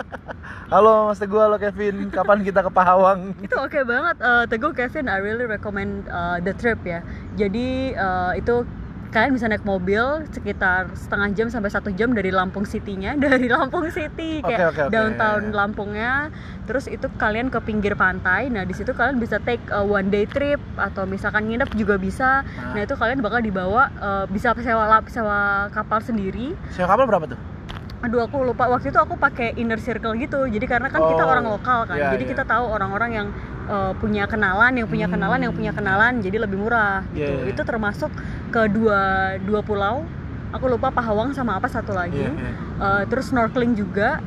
halo 0.73 1.07
Mas 1.07 1.19
Teguh 1.19 1.35
halo 1.37 1.55
Kevin 1.57 2.07
kapan 2.07 2.43
kita 2.43 2.59
ke 2.61 2.67
Pahawang 2.69 3.35
itu 3.39 3.55
oke 3.55 3.79
banget 3.83 4.15
Eh, 4.17 4.43
Teguh 4.47 4.71
Kevin 4.71 5.07
I 5.07 5.19
really 5.19 5.43
recommend 5.45 6.07
uh, 6.07 6.39
the 6.39 6.51
trip 6.53 6.79
ya 6.83 7.03
jadi 7.35 7.67
eh, 7.93 8.31
itu 8.35 8.63
kalian 9.11 9.31
bisa 9.33 9.47
naik 9.47 9.63
mobil 9.63 10.03
sekitar 10.29 10.91
setengah 10.93 11.29
jam 11.33 11.47
sampai 11.47 11.71
satu 11.71 11.89
jam 11.95 12.11
dari 12.11 12.29
Lampung 12.29 12.67
City-nya 12.67 13.15
dari 13.25 13.47
Lampung 13.47 13.87
City 13.91 14.43
kayak 14.43 14.75
oke, 14.75 14.81
oke. 14.87 14.91
downtown 14.91 15.41
Lampungnya. 15.55 16.29
Terus 16.67 16.91
itu 16.91 17.07
kalian 17.15 17.47
ke 17.47 17.63
pinggir 17.63 17.95
pantai. 17.95 18.51
Nah 18.51 18.67
di 18.67 18.75
situ 18.75 18.91
kalian 18.91 19.17
bisa 19.17 19.39
take 19.43 19.63
a 19.71 19.79
one 19.79 20.11
day 20.11 20.27
trip 20.27 20.59
atau 20.75 21.07
misalkan 21.07 21.47
nginep 21.47 21.71
juga 21.79 21.95
bisa. 21.95 22.43
Nah. 22.43 22.75
nah 22.75 22.81
itu 22.83 22.95
kalian 22.99 23.23
bakal 23.23 23.39
dibawa 23.39 23.87
eh, 23.95 24.25
bisa 24.27 24.51
sewa 24.59 24.85
lap 24.91 25.07
sewa 25.07 25.71
kapal 25.71 26.03
sendiri. 26.03 26.51
Sewa 26.75 26.91
kapal 26.91 27.07
berapa 27.07 27.27
tuh 27.31 27.56
Aduh 27.97 28.21
aku 28.21 28.45
lupa 28.45 28.69
waktu 28.69 28.93
itu 28.93 28.99
aku 29.01 29.17
pakai 29.17 29.57
inner 29.57 29.81
circle 29.81 30.13
gitu. 30.15 30.45
Jadi 30.45 30.65
karena 30.69 30.87
kan 30.87 31.01
kita 31.01 31.23
Oh, 31.25 31.31
orang 31.33 31.45
lokal 31.49 31.89
kan. 31.89 31.97
iya, 31.97 32.13
jadi 32.13 32.23
iya. 32.23 32.31
kita 32.35 32.43
tahu 32.45 32.65
orang-orang 32.69 33.11
yang 33.11 33.27
uh, 33.65 33.93
punya 33.97 34.29
kenalan, 34.29 34.73
yang 34.77 34.87
punya 34.87 35.07
Hmm. 35.09 35.15
kenalan, 35.17 35.39
yang 35.41 35.53
punya 35.53 35.71
kenalan, 35.73 36.13
jadi 36.21 36.37
lebih 36.45 36.57
murah 36.61 37.01
gitu. 37.11 37.25
Iya, 37.25 37.29
iya. 37.41 37.51
Itu 37.51 37.61
termasuk 37.65 38.13
ke 38.53 38.61
dua 38.69 39.01
dua 39.41 39.61
pulau. 39.65 40.05
Aku 40.53 40.69
lupa 40.69 40.93
Pahawang 40.93 41.35
sama 41.35 41.57
apa 41.57 41.67
satu 41.67 41.91
lagi. 41.91 42.21
Iya, 42.21 42.31
iya. 42.31 42.51
Uh, 42.77 43.03
terus 43.09 43.33
snorkeling 43.33 43.73
juga. 43.73 44.21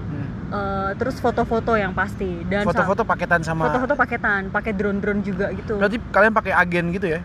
Uh, 0.51 0.91
terus 0.99 1.15
foto-foto 1.23 1.79
yang 1.79 1.95
pasti 1.95 2.43
dan 2.51 2.67
foto-foto 2.67 3.07
paketan 3.07 3.39
sama 3.39 3.71
foto-foto 3.71 3.95
paketan, 3.95 4.51
pakai 4.51 4.75
drone-drone 4.75 5.23
juga 5.23 5.47
gitu. 5.55 5.79
berarti 5.79 6.03
kalian 6.11 6.35
pakai 6.35 6.51
agen 6.51 6.91
gitu 6.91 7.07
ya 7.07 7.23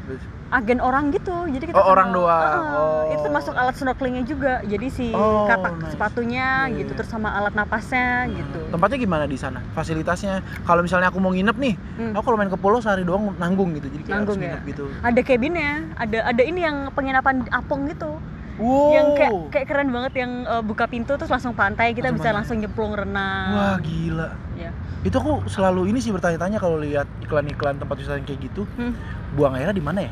Agen 0.56 0.80
orang 0.80 1.12
gitu. 1.12 1.36
Jadi 1.46 1.68
kita 1.68 1.76
Oh, 1.76 1.92
orang 1.92 2.10
doang. 2.10 2.32
Uh-uh. 2.32 2.80
Oh. 2.80 3.12
Itu 3.12 3.22
termasuk 3.22 3.52
alat 3.54 3.76
snorkelingnya 3.76 4.24
juga. 4.24 4.64
Jadi 4.64 4.88
si 4.88 5.08
Oh, 5.12 5.44
kapak 5.46 5.76
nice. 5.78 5.92
sepatunya 5.92 6.48
Iya, 6.66 6.80
gitu, 6.80 6.92
iya. 6.92 6.98
terus 6.98 7.10
sama 7.10 7.30
alat 7.30 7.52
napasnya 7.54 8.08
gitu. 8.30 8.60
tempatnya 8.68 8.98
gimana 8.98 9.26
di 9.26 9.36
sana 9.36 9.60
fasilitasnya 9.72 10.34
kalau 10.64 10.80
misalnya 10.80 11.08
aku 11.08 11.18
mau 11.18 11.32
nginep 11.32 11.58
nih 11.58 11.76
Hmm. 11.98 12.12
aku 12.12 12.24
kalau 12.26 12.38
main 12.38 12.48
ke 12.48 12.56
pulau 12.56 12.80
sehari 12.80 13.04
doang 13.04 13.36
nanggung 13.36 13.72
gitu 13.72 13.88
jadi 13.88 14.04
kayak 14.04 14.16
Nanggung 14.16 14.36
harus 14.36 14.44
ya? 14.44 14.52
nginep 14.52 14.64
gitu 14.66 14.84
Ada 15.02 15.20
cabinnya, 15.22 15.72
ada 15.96 16.18
ada 16.26 16.42
ini 16.42 16.60
yang 16.62 16.78
penginapan 16.90 17.36
apung 17.50 17.88
gitu. 17.88 18.20
wow 18.56 18.92
Yang 18.92 19.08
kayak 19.14 19.32
kayak 19.50 19.68
keren 19.70 19.90
banget 19.90 20.14
yang 20.18 20.32
uh, 20.46 20.60
buka 20.62 20.86
pintu 20.86 21.14
terus 21.14 21.28
langsung 21.30 21.52
pantai, 21.52 21.92
kita 21.92 22.06
Langsung 22.06 22.16
bisa 22.16 22.24
pantai. 22.26 22.38
langsung 22.38 22.58
nyemplung 22.58 22.94
renang. 22.94 23.50
wah 23.54 23.76
gila 23.78 24.30
Ya. 24.56 24.72
itu 25.02 25.12
aku 25.14 25.44
selalu 25.46 25.92
ini 25.92 26.00
sih 26.00 26.10
bertanya-tanya 26.10 26.58
kalau 26.58 26.76
lihat 26.78 27.04
iklan-iklan 27.20 27.76
tempat 27.76 27.96
wisata 27.98 28.16
yang 28.16 28.24
kayak 28.26 28.40
gitu 28.46 28.64
Hmm. 28.74 28.96
buang 29.34 29.52
airnya 29.54 29.72
di 29.72 29.84
mana 29.84 30.00
ya 30.02 30.12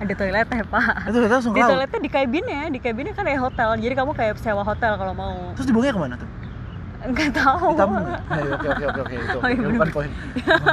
Ada 0.00 0.12
toiletnya, 0.14 0.64
Pak. 0.64 0.84
itu 1.06 1.18
kita 1.20 1.34
langsung 1.34 1.52
Di 1.52 1.60
toiletnya 1.62 2.00
di 2.00 2.10
cabinnya, 2.10 2.60
di 2.68 2.78
cabinnya 2.78 3.12
kan 3.12 3.22
kayak 3.22 3.40
hotel. 3.42 3.68
Jadi 3.76 3.94
kamu 3.94 4.12
kayak 4.12 4.34
sewa 4.36 4.62
hotel 4.62 4.92
kalau 4.96 5.12
mau. 5.12 5.36
terus 5.52 5.66
dibuangnya 5.66 5.92
ke 5.92 6.00
mana 6.00 6.14
tuh 6.16 6.28
Enggak 7.00 7.32
tahu. 7.32 7.68
di 7.72 7.80
nggak? 7.80 8.20
Ayo, 8.28 8.50
oke 8.50 8.66
oke 8.66 8.84
oke 8.86 9.00
oke 9.00 9.14
itu 9.14 9.36
Oh, 9.38 9.48
iya, 9.48 9.66
bukan 9.72 9.88
poin 9.90 10.10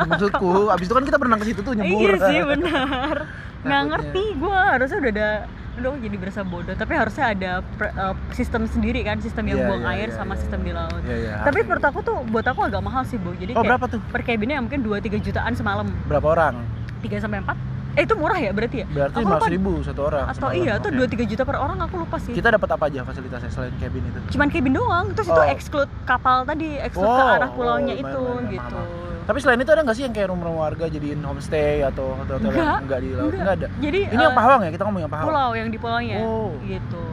maksudku 0.06 0.52
abis 0.68 0.86
itu 0.86 0.96
kan 0.96 1.04
kita 1.04 1.18
berenang 1.18 1.40
ke 1.40 1.48
situ 1.48 1.60
tuh 1.62 1.72
nyebur 1.72 2.00
Iya 2.04 2.16
sih 2.20 2.40
benar. 2.42 3.16
Nggak 3.64 3.82
ngerti 3.86 4.24
gue 4.34 4.58
harusnya 4.58 4.98
udah 5.00 5.12
ada 5.14 5.30
Aduh 5.78 5.94
jadi 5.96 6.16
berasa 6.18 6.42
bodoh 6.42 6.74
Tapi 6.74 6.94
harusnya 6.96 7.26
ada 7.30 7.52
pre- 7.78 7.94
eh, 7.94 8.16
sistem 8.34 8.66
sendiri 8.66 9.04
kan 9.04 9.22
Sistem 9.22 9.46
yang 9.46 9.62
Iya, 9.62 9.68
buang 9.68 9.84
iya, 9.86 9.94
air 9.94 10.08
iya, 10.10 10.18
sama 10.18 10.34
iya, 10.34 10.40
sistem 10.42 10.60
di 10.62 10.72
iya. 10.74 10.80
laut 10.80 11.02
Iya, 11.06 11.16
iya, 11.16 11.34
Tapi 11.46 11.58
menurut 11.62 11.86
aku 11.86 12.00
tuh 12.02 12.18
buat 12.26 12.44
aku 12.44 12.60
agak 12.66 12.82
mahal 12.82 13.04
sih 13.06 13.16
Bu 13.16 13.32
Jadi 13.32 13.54
oh 13.54 13.56
kayak 13.56 13.72
berapa 13.72 13.86
tuh 13.88 14.00
per 14.04 14.22
cabinnya 14.22 14.58
mungkin 14.58 14.82
2-3 14.82 15.22
jutaan 15.22 15.54
semalam 15.54 15.88
berapa 16.06 16.28
orang 16.28 16.60
3 17.00 17.24
sampai 17.24 17.40
4 17.40 17.77
Eh 17.98 18.06
itu 18.06 18.14
murah 18.14 18.38
ya 18.38 18.52
berarti 18.52 18.78
ya? 18.78 18.88
berarti 18.88 19.18
lima 19.20 19.38
ribu 19.42 19.74
satu 19.82 20.02
orang 20.06 20.30
Atau 20.30 20.48
semalam. 20.48 20.62
iya 20.62 20.74
tuh 20.78 20.90
Oke. 20.94 21.18
2-3 21.18 21.26
juta 21.28 21.44
per 21.44 21.58
orang 21.58 21.78
aku 21.82 21.96
lupa 21.98 22.18
sih 22.18 22.30
kita 22.32 22.54
dapat 22.54 22.70
apa 22.70 22.84
aja 22.86 23.00
fasilitasnya 23.02 23.50
selain 23.50 23.74
cabin 23.76 24.04
itu 24.04 24.20
Cuman 24.32 24.48
cabin 24.48 24.72
doang 24.72 25.06
Terus 25.12 25.28
itu 25.28 25.42
Oh. 25.42 25.50
exclude 25.50 25.92
kapal 26.06 26.38
tadi 26.44 26.78
Exclude 26.78 27.10
ke 27.10 27.24
Oh, 27.24 27.36
arah 27.36 27.50
pulaunya 27.50 27.94
oh, 27.94 28.00
itu 28.00 28.06
lumayan, 28.14 28.38
lumayan, 28.38 28.54
gitu 28.54 28.80
Tapi 29.26 29.38
selain 29.42 29.60
itu 29.60 29.72
ada 29.72 29.82
nggak 29.82 29.98
sih 29.98 30.04
yang 30.04 30.14
kayak 30.14 30.30
rumah 30.30 30.48
warga 30.48 30.86
jadiin 30.88 31.20
homestay 31.20 31.82
atau 31.82 32.16
hotel 32.16 32.38
hotel 32.38 32.54
Enggak, 32.54 32.78
enggak 32.80 33.00
di 33.02 33.10
laut? 33.10 33.24
enggak. 33.26 33.40
Enggak 33.40 33.56
ada. 33.58 33.68
Jadi 33.78 34.00
Ini 34.06 34.22
yang 34.22 34.32
eh, 34.32 34.38
Pahawang 34.38 34.62
ya? 34.62 34.70
Kita 34.70 34.84
ngomong 34.84 35.02
yang 35.02 35.12
Pahawang. 35.12 35.28
pulau 35.28 35.50
yang 35.52 35.68
di 35.68 35.78
pulaunya 35.78 36.18
Oh. 36.22 36.54
gitu 36.64 37.04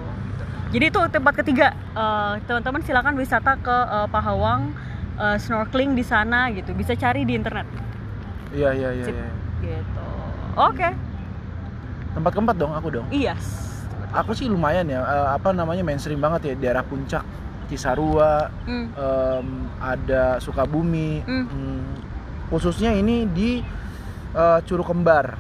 Jadi 0.69 0.85
itu 0.85 1.01
tempat 1.09 1.35
ketiga. 1.37 1.67
Eh, 1.73 2.33
teman-teman 2.45 2.83
silakan 2.83 3.15
wisata 3.15 3.57
ke 3.57 3.73
eh, 3.89 4.07
Pahawang, 4.07 4.63
eh, 5.17 5.37
snorkeling 5.39 5.95
di 5.95 6.03
sana 6.03 6.51
gitu. 6.51 6.71
Bisa 6.73 6.93
cari 6.93 7.23
di 7.23 7.33
internet. 7.33 7.65
Iya 8.51 8.71
iya 8.71 8.91
iya. 8.93 9.07
Iya. 9.09 9.27
Gitu. 9.65 9.94
Oke. 10.55 10.89
Tempat 12.15 12.31
keempat 12.31 12.57
dong 12.57 12.73
aku 12.73 12.89
dong. 12.91 13.07
Iya. 13.11 13.35
Aku 14.15 14.31
sih 14.31 14.47
lumayan 14.47 14.87
ya. 14.87 15.03
eh, 15.03 15.29
apa 15.35 15.51
namanya 15.51 15.83
mainstream 15.83 16.23
banget 16.23 16.51
ya 16.51 16.55
daerah 16.55 16.85
puncak, 16.87 17.27
Cisarua, 17.67 18.47
Hmm. 18.63 18.87
em, 18.95 19.47
ada 19.83 20.39
Sukabumi. 20.39 21.27
Hmm. 21.27 21.45
Hmm, 21.51 21.83
khususnya 22.49 22.95
ini 22.95 23.27
di 23.27 23.59
eh, 24.35 24.59
Curug 24.63 24.87
Kembar. 24.87 25.35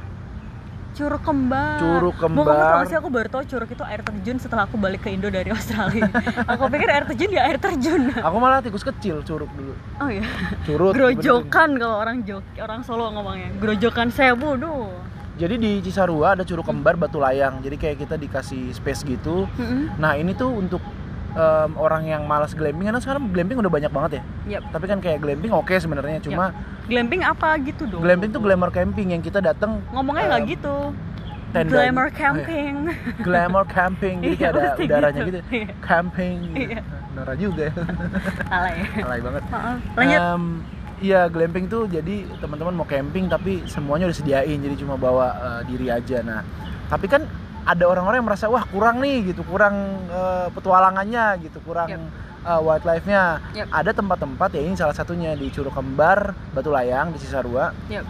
Curug 0.94 1.22
kembar. 1.26 1.82
Curug 1.82 2.14
Mau 2.14 2.22
kamu 2.22 2.36
Kembar. 2.46 2.70
tau 2.70 2.82
sih 2.86 2.96
aku 2.96 3.08
baru 3.10 3.26
tau 3.26 3.42
curug 3.42 3.66
itu 3.66 3.82
air 3.82 4.00
terjun 4.00 4.36
setelah 4.38 4.62
aku 4.62 4.78
balik 4.78 5.02
ke 5.02 5.10
Indo 5.10 5.26
dari 5.26 5.50
Australia. 5.50 6.06
aku 6.50 6.70
pikir 6.70 6.86
air 6.86 7.04
terjun 7.04 7.30
ya 7.34 7.42
air 7.50 7.58
terjun. 7.58 8.14
Aku 8.14 8.36
malah 8.38 8.62
tikus 8.62 8.86
kecil 8.86 9.26
curug 9.26 9.50
dulu. 9.58 9.74
Oh 9.98 10.06
iya. 10.06 10.22
Curut. 10.62 10.94
Grojokan 10.94 11.74
kalau 11.76 11.98
orang 11.98 12.22
Jog 12.22 12.46
orang 12.56 12.86
Solo 12.86 13.10
ngomongnya. 13.10 13.50
Grojokan 13.58 14.14
sewu 14.14 14.54
duh. 14.54 14.94
Jadi 15.34 15.58
di 15.58 15.82
Cisarua 15.82 16.38
ada 16.38 16.46
Curug 16.46 16.62
Kembar 16.62 16.94
Batu 16.94 17.18
Layang. 17.18 17.58
Jadi 17.58 17.74
kayak 17.74 18.06
kita 18.06 18.14
dikasih 18.14 18.70
space 18.70 19.02
gitu. 19.02 19.50
Mm-mm. 19.58 19.98
Nah 19.98 20.14
ini 20.14 20.30
tuh 20.30 20.46
untuk 20.46 20.78
em, 21.34 21.70
orang 21.76 22.02
yang 22.04 22.22
malas 22.24 22.50
glamping 22.50 22.84
karena 22.84 22.98
sekarang 22.98 23.28
glamping 23.28 23.58
udah 23.58 23.68
banyak 23.68 23.90
banget 23.90 24.10
ya. 24.12 24.22
Yap. 24.56 24.62
Tapi 24.70 24.84
kan 24.86 24.98
kayak 24.98 25.18
glamping 25.18 25.50
oke 25.50 25.74
sebenarnya. 25.74 26.18
Cuma 26.20 26.54
Glamping 26.84 27.20
apa 27.20 27.56
gitu 27.58 27.84
dong? 27.84 28.00
glamping 28.00 28.28
tuh 28.28 28.38
glamour 28.38 28.68
camping 28.68 29.08
yang 29.10 29.20
kita 29.20 29.40
datang 29.40 29.80
Ngomongnya 29.90 30.24
nggak 30.30 30.42
em, 30.42 30.52
gitu. 30.52 30.76
tenda- 31.50 31.72
Glamour 31.72 32.02
Oh, 32.02 32.08
iya. 32.08 32.18
camping. 32.18 32.74
glamour 33.26 33.64
camping 33.66 34.14
jadi 34.18 34.28
Iya, 34.28 34.36
kayak 34.36 34.52
ada 34.52 34.60
pasti 34.60 34.82
udaranya 34.84 35.20
gitu. 35.20 35.28
gitu. 35.30 35.40
Iya. 35.50 35.68
Camping. 35.80 36.36
Iya. 36.52 36.80
Nora 37.14 37.34
juga 37.34 37.62
ya. 37.62 37.74
Alay. 38.58 38.76
Alay 39.00 39.20
banget. 39.20 39.42
Maaf. 39.48 39.78
Lanjut. 39.94 40.20
Em, 40.20 40.44
Iya 40.96 41.26
glamping 41.26 41.66
tuh 41.66 41.84
jadi 41.84 42.22
teman-teman 42.38 42.72
mau 42.72 42.86
camping 42.86 43.26
tapi 43.26 43.66
semuanya 43.66 44.06
udah 44.06 44.14
sediain 44.14 44.56
jadi 44.56 44.76
cuma 44.76 44.94
bawa 44.94 45.26
eh, 45.34 45.62
diri 45.66 45.90
aja. 45.90 46.20
Nah 46.20 46.40
tapi 46.86 47.08
kan 47.08 47.26
ada 47.64 47.84
orang-orang 47.88 48.20
yang 48.20 48.28
merasa 48.28 48.46
wah 48.52 48.64
kurang 48.68 49.00
nih 49.00 49.32
gitu 49.32 49.40
kurang 49.48 49.74
eh, 50.08 50.48
petualangannya 50.52 51.40
gitu 51.48 51.58
kurang 51.64 51.88
Yep. 51.88 52.00
eh, 52.44 52.60
wildlife-nya. 52.60 53.24
Yep. 53.56 53.66
Ada 53.72 53.90
tempat-tempat 53.96 54.48
ya 54.52 54.62
ini 54.62 54.76
salah 54.76 54.92
satunya 54.92 55.32
di 55.32 55.48
Curug 55.48 55.72
Kembar, 55.72 56.36
Batu 56.52 56.68
Layang 56.68 57.16
di 57.16 57.18
Cisarua. 57.18 57.72
Yap. 57.88 58.04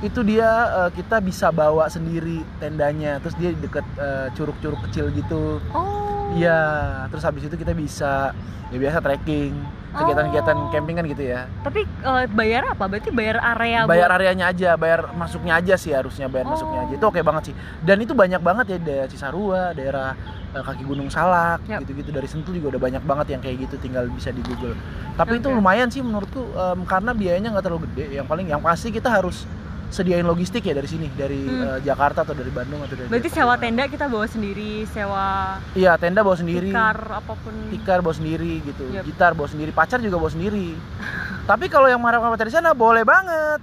Itu 0.00 0.22
dia 0.22 0.48
eh, 0.86 0.90
kita 0.94 1.18
bisa 1.18 1.50
bawa 1.50 1.90
sendiri 1.90 2.40
tendanya. 2.62 3.18
Terus 3.18 3.34
dia 3.36 3.50
di 3.50 3.60
deket 3.60 3.86
eh, 3.98 4.28
curug-curug 4.38 4.80
kecil 4.88 5.10
gitu. 5.10 5.58
Oh. 5.74 6.30
Iya, 6.30 6.62
terus 7.10 7.26
habis 7.26 7.42
itu 7.42 7.58
kita 7.58 7.74
bisa 7.74 8.30
ya 8.70 8.78
biasa 8.78 9.02
trekking, 9.02 9.50
kegiatan-kegiatan 9.90 10.56
Oh. 10.56 10.70
camping 10.70 10.94
kan 10.94 11.04
gitu 11.04 11.22
ya. 11.24 11.50
Tapi 11.60 11.82
eh, 11.82 12.24
bayar 12.28 12.62
apa? 12.70 12.84
Berarti 12.86 13.10
bayar 13.10 13.36
area 13.38 13.84
bayar 13.84 14.06
buat- 14.06 14.16
areanya 14.16 14.44
aja, 14.48 14.70
bayar 14.74 15.10
masuknya 15.12 15.56
aja 15.56 15.74
sih 15.74 15.90
harusnya 15.90 16.26
bayar 16.26 16.46
Oh. 16.46 16.54
masuknya 16.54 16.80
aja. 16.84 16.94
Itu 16.94 17.06
oke 17.06 17.20
banget 17.20 17.42
sih. 17.50 17.54
Dan 17.80 17.98
itu 17.98 18.12
banyak 18.12 18.38
banget 18.38 18.66
ya 18.68 18.78
daerah 18.78 19.08
Cisarua, 19.08 19.62
daerah 19.72 20.14
eh, 20.50 20.58
kaki 20.60 20.82
Gunung 20.82 21.06
Salak, 21.06 21.62
Yap. 21.64 21.86
gitu-gitu 21.86 22.10
dari 22.10 22.26
Sentul 22.26 22.54
juga 22.54 22.74
udah 22.74 22.82
banyak 22.82 23.02
banget 23.02 23.26
yang 23.30 23.40
kayak 23.40 23.70
gitu 23.70 23.78
tinggal 23.78 24.06
bisa 24.08 24.30
di 24.30 24.42
Google. 24.42 24.74
Tapi 25.14 25.38
itu 25.38 25.46
Oke. 25.46 25.54
lumayan 25.54 25.86
sih 25.86 26.00
menurutku 26.00 26.42
em, 26.42 26.82
karena 26.84 27.10
biayanya 27.12 27.48
nggak 27.50 27.64
terlalu 27.64 27.86
gede. 27.86 28.18
Yang 28.18 28.26
paling 28.26 28.46
yang 28.46 28.58
pasti 28.58 28.90
kita 28.90 29.06
harus 29.06 29.46
sediain 29.90 30.22
logistik 30.22 30.62
ya 30.62 30.72
dari 30.72 30.86
sini, 30.86 31.10
dari 31.10 31.42
Hmm. 31.42 31.66
eh, 31.68 31.78
Jakarta 31.82 32.22
atau 32.22 32.32
dari 32.32 32.48
Bandung 32.48 32.78
atau 32.80 32.94
dari 32.94 33.06
Berarti 33.06 33.26
Depok. 33.26 33.36
sewa 33.36 33.54
tenda 33.56 33.84
kita 33.84 34.06
bawa 34.06 34.24
sendiri, 34.24 34.86
sewa 34.86 35.26
Iya, 35.74 35.92
tenda 35.96 36.22
bawa 36.22 36.34
sendiri. 36.34 36.70
tikar 36.70 36.98
apa 37.10 37.32
pun. 37.34 37.54
tikar 37.68 37.98
bawa 37.98 38.14
sendiri 38.14 38.62
gitu, 38.62 38.84
Yap. 38.88 39.02
gitar 39.04 39.34
bawa 39.34 39.46
sendiri, 39.46 39.70
pacar 39.70 39.98
juga 39.98 40.16
bawa 40.16 40.30
sendiri. 40.30 40.78
Tapi 41.50 41.66
kalau 41.66 41.86
yang 41.86 41.98
marah 41.98 42.22
pacar 42.22 42.46
di 42.46 42.54
sana 42.54 42.70
boleh 42.70 43.02
banget. 43.02 43.60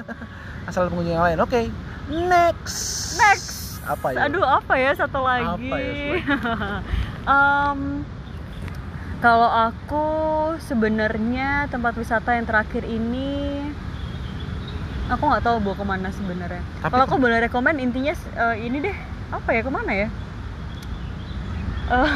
Asal 0.68 0.88
pengunjung 0.88 1.12
yang 1.12 1.24
lain. 1.24 1.38
Oke. 1.38 1.68
Next. 2.08 3.16
Next. 3.18 3.80
Apa 3.84 4.12
ya? 4.12 4.24
Aduh, 4.24 4.40
apa 4.42 4.74
ya 4.74 4.92
satu 4.94 5.20
lagi? 5.20 5.68
Apa 5.68 5.76
ya, 5.76 5.92
kalau 9.18 9.50
aku 9.50 10.06
sebenarnya 10.62 11.66
tempat 11.66 11.92
wisata 11.92 12.32
yang 12.32 12.46
terakhir 12.46 12.84
ini 12.84 13.66
aku 15.08 15.22
nggak 15.24 15.42
tahu 15.42 15.56
bawa 15.58 15.74
ke 15.74 15.84
mana 15.84 16.08
sebenarnya. 16.10 16.62
Kalau 16.82 17.02
aku 17.02 17.16
boleh 17.16 17.38
rekomend 17.38 17.78
intinya 17.78 18.12
eh, 18.12 18.56
ini 18.60 18.78
deh 18.80 18.96
apa 19.28 19.48
ya 19.50 19.60
ke 19.60 19.70
mana 19.70 19.92
ya? 19.96 20.08
Eh, 21.88 22.10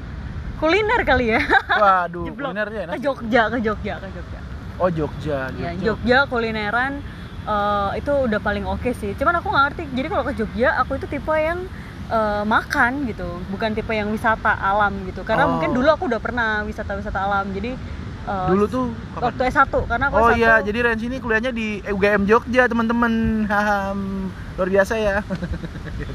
kuliner 0.60 1.00
kali 1.02 1.26
ya. 1.30 1.40
Waduh, 1.72 2.26
Jeblok. 2.26 2.50
kulinernya 2.50 2.80
enak. 2.84 2.92
Ke 2.92 3.00
Jogja, 3.00 3.42
ke 3.48 3.58
Jogja, 3.60 3.94
ke 3.96 4.08
Jogja. 4.10 4.40
Oh, 4.74 4.90
Jogja. 4.90 5.38
Ya, 5.54 5.70
Jogja. 5.72 5.84
Jogja 5.86 6.18
kulineran 6.26 6.92
eh, 7.44 7.90
itu 7.96 8.12
udah 8.12 8.40
paling 8.40 8.64
oke 8.64 8.90
sih. 8.92 9.14
Cuman 9.14 9.38
aku 9.38 9.48
nggak 9.48 9.64
ngerti. 9.68 9.84
Jadi 9.92 10.06
kalau 10.08 10.24
ke 10.24 10.32
Jogja, 10.34 10.68
aku 10.76 10.96
itu 10.96 11.06
tipe 11.08 11.30
yang 11.32 11.62
eh, 12.06 12.42
makan 12.44 13.06
gitu, 13.06 13.24
bukan 13.48 13.70
tipe 13.72 13.90
yang 13.90 14.10
wisata 14.10 14.50
alam 14.52 14.92
gitu. 15.06 15.22
Karena 15.22 15.46
Oh. 15.46 15.50
mungkin 15.52 15.70
dulu 15.70 15.88
aku 15.88 16.04
udah 16.06 16.18
pernah 16.18 16.62
wisata-wisata 16.62 17.16
alam. 17.16 17.48
Jadi 17.50 17.78
eh, 18.24 18.48
Dulu 18.50 18.64
tuh 18.66 18.84
kapan? 19.14 19.22
waktu 19.28 19.42
S1 19.52 19.72
karena 19.84 20.04
aku 20.08 20.14
Oh 20.16 20.28
S1 20.32 20.38
iya, 20.40 20.54
jadi 20.64 20.78
Rens 20.84 21.02
ini 21.04 21.16
kuliahnya 21.20 21.52
di 21.52 21.80
UGM 21.84 22.22
Jogja, 22.24 22.64
teman-teman. 22.66 23.44
Luar 24.54 24.68
biasa 24.70 24.94
ya. 24.96 25.18
Ya. 25.94 26.06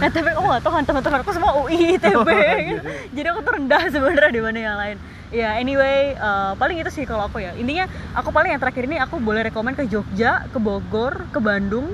Nah, 0.00 0.08
tapi 0.08 0.28
aku 0.34 0.42
nggak 0.42 0.62
tahu 0.64 0.72
kan 0.72 0.84
teman-teman 0.84 1.18
aku 1.22 1.30
semua 1.36 1.52
UI, 1.62 1.96
ITB. 1.96 2.16
Oh, 2.16 2.26
iya. 2.28 2.56
gitu. 2.64 2.80
Jadi 3.16 3.26
aku 3.28 3.40
tuh 3.44 3.52
rendah 3.54 3.82
sebenarnya 3.92 4.30
dibanding 4.32 4.64
yang 4.66 4.78
lain. 4.80 4.96
Ya 5.32 5.56
anyway, 5.56 6.12
eh, 6.12 6.52
paling 6.60 6.76
itu 6.76 6.90
sih 6.92 7.04
kalau 7.08 7.28
aku 7.28 7.40
ya. 7.40 7.56
Intinya 7.56 7.88
aku 8.12 8.28
paling 8.34 8.52
yang 8.52 8.60
terakhir 8.60 8.84
ini 8.84 9.00
aku 9.00 9.16
boleh 9.16 9.48
rekomend 9.48 9.80
ke 9.80 9.88
Jogja, 9.88 10.44
ke 10.52 10.58
Bogor, 10.60 11.24
ke 11.32 11.40
Bandung, 11.40 11.88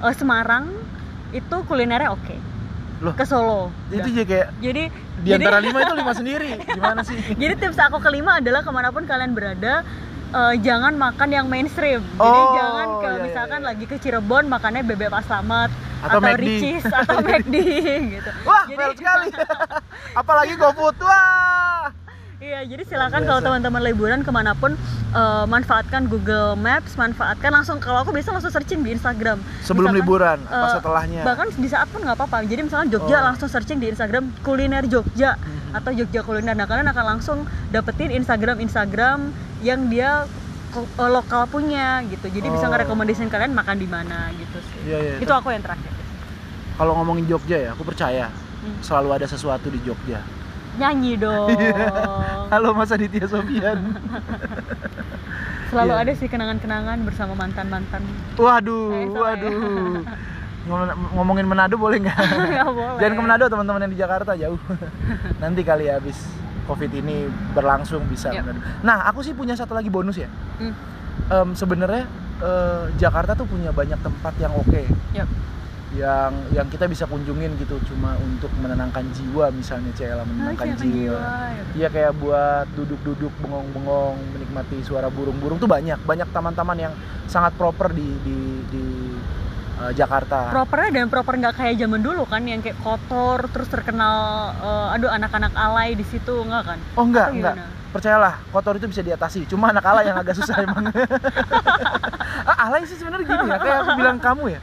eh, 0.00 0.14
Semarang. 0.16 0.72
Itu 1.32 1.64
kulinernya 1.68 2.08
oke. 2.12 2.47
Loh, 2.98 3.12
Ke 3.12 3.22
Solo. 3.22 3.70
Itu 3.88 4.04
jadi 4.04 4.24
kayak 4.24 4.48
Jadi 4.58 4.82
di 5.18 5.30
antara 5.30 5.58
lima 5.58 5.78
itu 5.80 5.94
lima 6.02 6.12
sendiri. 6.12 6.50
Gimana 6.64 7.00
sih? 7.02 7.14
jadi 7.32 7.54
tips 7.54 7.78
aku 7.80 7.98
kelima 7.98 8.38
adalah 8.38 8.60
ke 8.60 8.70
mana 8.70 8.90
pun 8.90 9.04
kalian 9.04 9.32
berada 9.32 9.86
eh, 10.28 10.54
jangan 10.58 10.92
makan 10.92 11.28
yang 11.28 11.46
mainstream. 11.46 12.02
Jadi 12.02 12.18
Oh, 12.20 12.52
jangan 12.52 12.88
ke 12.96 13.06
iya, 13.06 13.10
iya, 13.10 13.22
misalkan 13.24 13.60
iya. 13.60 13.66
lagi 13.66 13.84
ke 13.86 13.96
Cirebon 13.96 14.44
makannya 14.46 14.82
bebek 14.84 15.08
Pak 15.08 15.22
Slamet 15.24 15.70
Atau 15.98 16.18
atau. 16.18 16.34
Ricis 16.36 16.84
atau 16.84 17.18
McD 17.26 17.54
gitu. 18.12 18.30
Wah, 18.42 18.62
Jadi- 18.64 18.96
sekali. 19.00 19.26
Apalagi 20.12 20.54
GoFood. 20.54 20.96
Wah. 21.00 21.90
Iya, 22.38 22.62
jadi 22.64 22.82
silakan 22.84 23.18
Biasa. 23.18 23.28
kalau 23.28 23.40
teman-teman 23.42 23.82
liburan 23.82 24.20
ke 24.22 24.30
mana 24.30 24.54
pun 24.54 24.78
eh, 25.08 25.44
manfaatkan 25.44 26.06
Google 26.06 26.52
Maps, 26.54 26.94
manfaatkan 26.94 27.50
langsung 27.50 27.76
kalau 27.78 28.02
aku 28.02 28.10
biasa 28.10 28.28
langsung 28.30 28.50
searching 28.50 28.80
di 28.80 28.92
Instagram. 28.92 29.40
Sebelum 29.62 29.90
Misalkan, 29.90 29.98
liburan, 29.98 30.38
apa 30.44 30.66
eh, 30.66 30.72
setelahnya? 30.76 31.22
Bahkan 31.24 31.46
di 31.56 31.68
saat 31.68 31.88
pun 31.88 32.00
nggak 32.00 32.14
apa-apa. 32.14 32.44
Jadi 32.44 32.60
misalkan 32.62 32.88
Jogja 32.88 33.16
Oh. 33.16 33.24
langsung 33.24 33.48
searching 33.48 33.78
di 33.78 33.88
Instagram 33.88 34.32
kuliner 34.40 34.84
Jogja 34.84 35.34
Mhm. 35.34 35.76
atau 35.76 35.90
Jogja 35.92 36.20
kuliner. 36.22 36.52
Nah 36.52 36.64
kalian 36.64 36.86
akan 36.86 37.04
langsung 37.16 37.38
dapetin 37.68 38.10
Instagram 38.10 38.58
Instagram 38.58 39.32
yang 39.60 39.88
dia 39.88 40.28
eh, 40.68 41.10
lokal 41.10 41.48
punya 41.48 42.04
gitu. 42.04 42.28
Jadi 42.28 42.44
bisa 42.46 42.68
Oh. 42.68 42.70
ngerekomendasiin 42.70 43.26
kalian 43.26 43.52
makan 43.52 43.76
di 43.76 43.88
mana 43.88 44.28
gitu 44.30 44.60
sih. 44.62 44.78
Iya, 44.84 44.98
iya. 45.00 45.14
Itu 45.18 45.32
aku 45.32 45.48
yang 45.48 45.64
terakhir. 45.64 45.88
Kalau 46.76 46.92
ngomongin 46.94 47.24
Jogja 47.24 47.56
ya, 47.58 47.70
aku 47.72 47.82
percaya 47.82 48.28
Hmm. 48.58 48.76
selalu 48.78 49.16
ada 49.16 49.26
sesuatu 49.26 49.66
di 49.66 49.80
Jogja. 49.80 50.20
Nyanyi 50.78 51.12
dong. 51.16 51.50
Halo 52.52 52.70
Mas 52.72 52.88
Aditya 52.88 53.26
Sofian. 53.26 53.78
Selalu 55.68 55.92
Iya. 55.92 56.00
ada 56.00 56.12
sih 56.14 56.26
kenangan-kenangan 56.26 56.98
bersama 57.02 57.36
mantan-mantan. 57.36 58.00
Waduh, 58.34 58.88
Eh, 58.88 59.04
ya. 59.04 59.12
waduh. 59.12 60.00
Ngom- 60.68 61.12
Ngomongin 61.14 61.44
Manado 61.44 61.76
boleh 61.76 61.98
nggak? 61.98 62.16
Nggak 62.16 62.70
boleh. 62.78 62.98
Jangan 62.98 63.14
ke 63.14 63.22
Manado 63.22 63.44
teman-teman 63.46 63.80
yang 63.82 63.92
di 63.92 63.98
Jakarta 63.98 64.32
jauh. 64.34 64.60
Nanti 65.38 65.60
kali 65.62 65.86
ya 65.86 65.96
habis 65.96 66.16
Covid 66.64 66.92
ini 66.94 67.24
berlangsung 67.52 68.04
bisa. 68.06 68.30
Yap. 68.30 68.46
Manado. 68.46 68.60
Nah, 68.80 69.04
aku 69.04 69.20
sih 69.20 69.32
punya 69.32 69.52
satu 69.52 69.72
lagi 69.72 69.88
bonus 69.88 70.16
ya. 70.16 70.28
Hmm. 70.56 70.72
Em, 71.28 71.48
Sebenarnya 71.52 72.06
eh, 72.38 72.84
Jakarta 72.96 73.34
tuh 73.34 73.44
punya 73.44 73.68
banyak 73.68 73.98
tempat 73.98 74.32
yang 74.38 74.54
oke. 74.54 74.82
Yap. 75.12 75.28
Yang 75.96 76.32
yang 76.52 76.68
kita 76.68 76.84
bisa 76.84 77.08
kunjungin 77.08 77.56
gitu 77.56 77.80
cuma 77.88 78.12
untuk 78.20 78.52
menenangkan 78.60 79.08
jiwa 79.16 79.48
misalnya 79.48 79.88
Cela 79.96 80.20
menenangkan 80.28 80.76
Menyenangkan 80.76 80.84
jiwa 80.84 81.16
ya. 81.16 81.62
Iya 81.72 81.88
kayak 81.88 82.12
buat 82.20 82.66
duduk-duduk 82.76 83.32
bengong-bengong 83.40 84.16
menikmati 84.36 84.84
suara 84.84 85.08
burung-burung 85.08 85.56
tuh 85.56 85.70
banyak 85.70 85.96
banyak 86.04 86.28
taman-taman 86.28 86.76
yang 86.76 86.94
sangat 87.24 87.56
proper 87.56 87.96
di 87.96 88.04
di 88.20 88.38
di 88.68 88.84
uh, 89.80 89.92
Jakarta. 89.96 90.52
Propernya 90.52 90.90
dan 90.92 91.08
proper 91.08 91.34
nggak 91.40 91.56
kayak 91.56 91.74
zaman 91.80 92.00
dulu 92.04 92.28
kan 92.28 92.44
yang 92.44 92.60
kayak 92.60 92.76
kotor 92.84 93.48
terus 93.48 93.72
terkenal 93.72 94.52
eh, 94.60 94.94
aduh 94.98 95.08
anak-anak 95.08 95.56
alay 95.56 95.96
di 95.96 96.04
situ 96.04 96.44
enggak 96.44 96.68
kan? 96.68 96.78
oh 97.00 97.04
enggak 97.08 97.32
gimana? 97.32 97.64
Percayalah, 97.88 98.36
kotor 98.52 98.76
itu 98.76 98.84
bisa 98.84 99.00
diatasi. 99.00 99.48
Cuma 99.48 99.72
anak 99.72 99.80
alay 99.88 100.12
yang 100.12 100.20
agak 100.20 100.36
susah 100.36 100.60
emang. 100.60 100.92
ah, 102.52 102.68
alay 102.68 102.84
sih 102.84 103.00
sebenarnya 103.00 103.24
gini 103.24 103.48
ya, 103.48 103.56
kayak 103.56 103.78
aku 103.80 103.90
bilang 103.96 104.20
kamu 104.20 104.44
ya. 104.52 104.60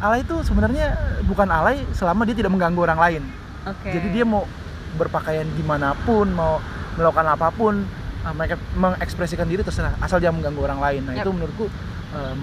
Alay 0.00 0.24
itu 0.24 0.36
sebenarnya 0.42 0.96
bukan 1.28 1.48
alay 1.48 1.84
selama 1.92 2.24
dia 2.24 2.36
tidak 2.36 2.52
mengganggu 2.52 2.80
orang 2.88 3.00
lain. 3.00 3.22
Oke. 3.68 3.92
Jadi 3.92 4.08
dia 4.16 4.24
mau 4.24 4.48
berpakaian 4.96 5.46
gimana 5.54 5.94
pun 6.02 6.26
mau 6.32 6.58
melakukan 6.98 7.26
apa 7.30 7.48
pun 7.54 7.86
uh, 8.26 8.34
mereka 8.34 8.58
mengekspresikan 8.74 9.46
diri 9.46 9.62
terserah 9.62 9.94
asal 10.02 10.18
jangan 10.18 10.42
mengganggu 10.42 10.62
orang 10.66 10.80
lain 10.80 11.02
nah 11.06 11.14
Yap. 11.14 11.24
itu 11.24 11.30
menurutku 11.30 11.66
em, 12.12 12.38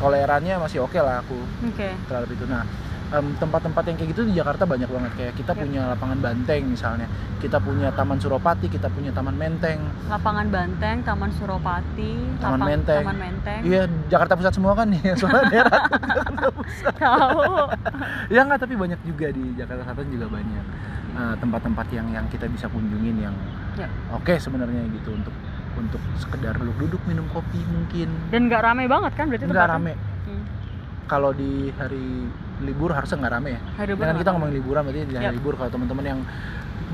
tolerannya 0.00 0.54
masih 0.58 0.82
oke 0.82 0.96
lah 0.96 1.20
aku 1.20 1.38
oke 1.68 1.88
terhadap 2.08 2.28
itu 2.32 2.44
nah 2.48 2.64
em, 3.10 3.26
tempat-tempat 3.34 3.82
yang 3.84 3.96
kayak 3.96 4.10
gitu 4.12 4.22
di 4.24 4.32
Jakarta 4.32 4.64
banyak 4.64 4.86
banget. 4.86 5.12
Kayak 5.14 5.32
kita 5.34 5.52
Yap. 5.52 5.60
punya 5.60 5.82
lapangan 5.90 6.18
banteng 6.20 6.62
misalnya. 6.66 7.06
Kita 7.36 7.58
punya 7.58 7.92
taman 7.92 8.16
Suropati 8.16 8.66
kita 8.66 8.88
punya 8.88 9.10
taman 9.10 9.34
Menteng. 9.34 9.84
Lapangan 10.06 10.46
Banteng 10.48 10.96
Taman 11.02 11.28
Suropati 11.30 12.12
Taman 12.38 12.56
lapang- 12.56 12.68
Menteng. 12.70 13.02
Taman 13.02 13.18
Menteng. 13.18 13.60
Iya 13.60 13.82
Jakarta 14.08 14.32
Pusat 14.34 14.52
semua 14.54 14.72
kan 14.72 14.88
ya 14.88 15.12
soalnya 15.14 15.44
daerah 15.52 15.82
tahu. 16.94 17.42
Ya 18.28 18.40
nggak 18.42 18.60
tapi 18.60 18.74
banyak 18.74 19.00
juga 19.02 19.26
di 19.30 19.44
Jakarta 19.54 19.82
Selatan 19.84 20.08
juga 20.08 20.26
banyak 20.30 20.64
uh, 21.14 21.34
tempat-tempat 21.36 21.86
yang 21.90 22.06
yang 22.10 22.26
kita 22.28 22.46
bisa 22.46 22.66
kunjungin 22.68 23.18
yang 23.20 23.36
Ya. 23.74 23.90
oke 24.08 24.38
sebenarnya 24.38 24.86
gitu 24.88 25.10
untuk 25.10 25.34
untuk 25.74 25.98
sekedar 26.16 26.54
duduk-duduk 26.54 27.02
minum 27.04 27.26
kopi 27.28 27.58
mungkin. 27.66 28.06
Dan 28.30 28.46
nggak 28.46 28.62
rame 28.62 28.86
banget 28.86 29.12
kan 29.12 29.26
berarti 29.26 29.44
nggak 29.44 29.66
rame. 29.68 29.98
Hmm. 30.24 30.44
kalau 31.04 31.34
di 31.34 31.68
hari 31.74 32.30
libur 32.62 32.94
harusnya 32.94 33.18
nggak 33.18 33.34
rame 33.34 33.50
ya 33.56 33.60
libur 33.88 34.04
kita 34.04 34.14
nggak 34.14 34.34
ngomongin 34.34 34.54
liburan 34.54 34.80
berarti 34.86 34.98
di 35.08 35.16
hari 35.16 35.26
Yap. 35.30 35.36
libur 35.40 35.54
kalau 35.58 35.70
teman-teman 35.72 36.04
yang 36.04 36.20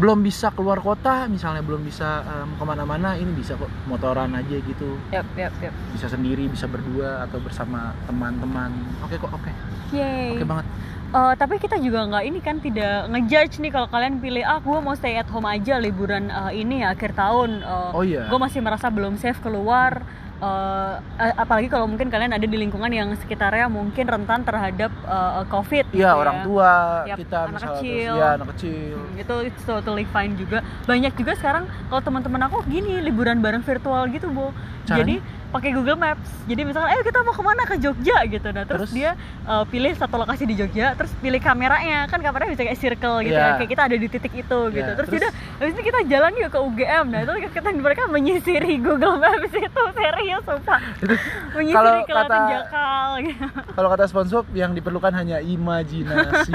belum 0.01 0.19
bisa 0.25 0.49
keluar 0.57 0.81
kota 0.81 1.29
misalnya 1.29 1.61
belum 1.61 1.85
bisa 1.85 2.25
um, 2.25 2.57
ke 2.57 2.65
mana-mana 2.65 3.19
ini 3.21 3.37
bisa 3.37 3.59
kok 3.59 3.69
motoran 3.85 4.33
aja 4.33 4.57
gitu 4.57 4.97
Yap, 5.13 5.29
yap, 5.37 5.53
yap. 5.61 5.75
bisa 5.93 6.09
sendiri 6.09 6.49
bisa 6.49 6.65
berdua 6.65 7.29
atau 7.29 7.37
bersama 7.43 7.93
teman-teman 8.09 8.73
oke 9.05 9.17
kok 9.21 9.29
oke 9.29 9.51
Yay. 9.93 10.41
oke 10.41 10.47
banget 10.49 10.67
Eh, 11.11 11.35
tapi 11.35 11.59
kita 11.59 11.75
juga 11.83 12.07
nggak 12.07 12.23
ini 12.23 12.39
kan 12.39 12.63
tidak 12.63 13.11
ngejudge 13.11 13.59
nih 13.59 13.75
kalau 13.75 13.91
kalian 13.91 14.23
pilih 14.23 14.47
ah 14.47 14.63
gue 14.63 14.79
mau 14.79 14.95
stay 14.95 15.19
at 15.19 15.27
home 15.27 15.43
aja 15.43 15.83
liburan 15.83 16.31
eh, 16.31 16.63
ini 16.63 16.87
ya 16.87 16.95
akhir 16.95 17.19
tahun. 17.19 17.67
oh 17.67 18.07
iya 18.07 18.31
Gue 18.31 18.39
masih 18.39 18.63
merasa 18.63 18.87
belum 18.95 19.19
safe 19.19 19.43
keluar. 19.43 20.07
Eh, 20.41 20.95
eh, 21.21 21.35
apalagi 21.37 21.69
kalau 21.69 21.85
mungkin 21.85 22.09
kalian 22.09 22.33
ada 22.33 22.43
di 22.43 22.57
lingkungan 22.57 22.89
yang 22.89 23.13
sekitarnya 23.15 23.69
mungkin 23.69 24.05
rentan 24.05 24.41
terhadap 24.41 24.89
eh, 24.89 25.43
COVID. 25.47 25.85
gitu 25.91 26.01
iya 26.01 26.11
ya. 26.11 26.17
orang 26.17 26.37
tua 26.43 26.73
Yap, 27.07 27.17
kita 27.19 27.37
anak 27.39 27.53
misalnya 27.53 27.69
terus- 27.71 27.81
kecil. 27.81 28.13
iya 28.17 28.29
anak 28.35 28.49
kecil 28.57 28.97
Hmm, 29.01 29.17
itu 29.19 29.35
it's 29.45 29.63
totally 29.63 30.07
fine 30.07 30.33
juga. 30.35 30.59
Banyak 30.85 31.13
juga 31.15 31.33
sekarang 31.35 31.65
kalau 31.87 32.01
teman-teman 32.01 32.43
aku 32.43 32.65
gini 32.67 33.01
liburan 33.01 33.39
bareng 33.39 33.61
virtual 33.61 34.09
gitu, 34.09 34.27
Bu. 34.29 34.49
Jadi 34.87 35.23
pakai 35.51 35.71
Google 35.71 35.95
Maps. 35.95 36.25
Jadi 36.45 36.63
misalkan, 36.63 36.89
ayo 36.89 37.03
kita 37.03 37.21
mau 37.21 37.31
ke 37.31 37.43
mana 37.43 37.63
ke 37.63 37.77
Jogja 37.77 38.23
gitu. 38.25 38.49
Nah 38.49 38.63
terus, 38.63 38.87
Terus? 38.87 38.91
dia 38.93 39.11
uh, 39.45 39.63
pilih 39.65 39.93
satu 39.93 40.15
lokasi 40.17 40.43
di 40.45 40.55
Jogja, 40.55 40.95
terus 40.95 41.11
pilih 41.17 41.39
kameranya. 41.39 42.07
Kan 42.07 42.19
kameranya 42.19 42.51
bisa 42.51 42.63
kayak 42.63 42.79
circle 42.79 43.21
gitu 43.21 43.35
Iya. 43.35 43.47
ya. 43.47 43.57
Kayak 43.57 43.71
kita 43.71 43.83
ada 43.85 43.97
di 43.97 44.07
titik 44.07 44.33
itu 44.33 44.59
gitu. 44.71 44.81
Iya, 44.87 44.97
Terus, 44.97 45.09
terus? 45.09 45.21
udah, 45.21 45.31
habis 45.59 45.73
itu 45.73 45.83
kita 45.85 45.99
jalan 46.07 46.33
yuk 46.37 46.49
ke 46.49 46.59
UGM. 46.61 47.05
Nah 47.07 47.19
itu 47.21 47.33
kita 47.51 47.69
mereka 47.73 48.03
menyisiri 48.07 48.73
Google 48.79 49.17
Maps 49.17 49.51
itu 49.51 49.83
serius 49.93 50.43
sumpah. 50.43 50.79
menyisiri 51.57 51.75
Kalau 52.03 52.25
kata- 52.25 52.49
jakal 52.49 53.09
gitu. 53.21 53.47
kalau 53.71 53.89
kata 53.89 54.05
sponsor 54.07 54.43
yang 54.53 54.71
diperlukan 54.71 55.13
hanya 55.13 55.39
imajinasi 55.41 56.53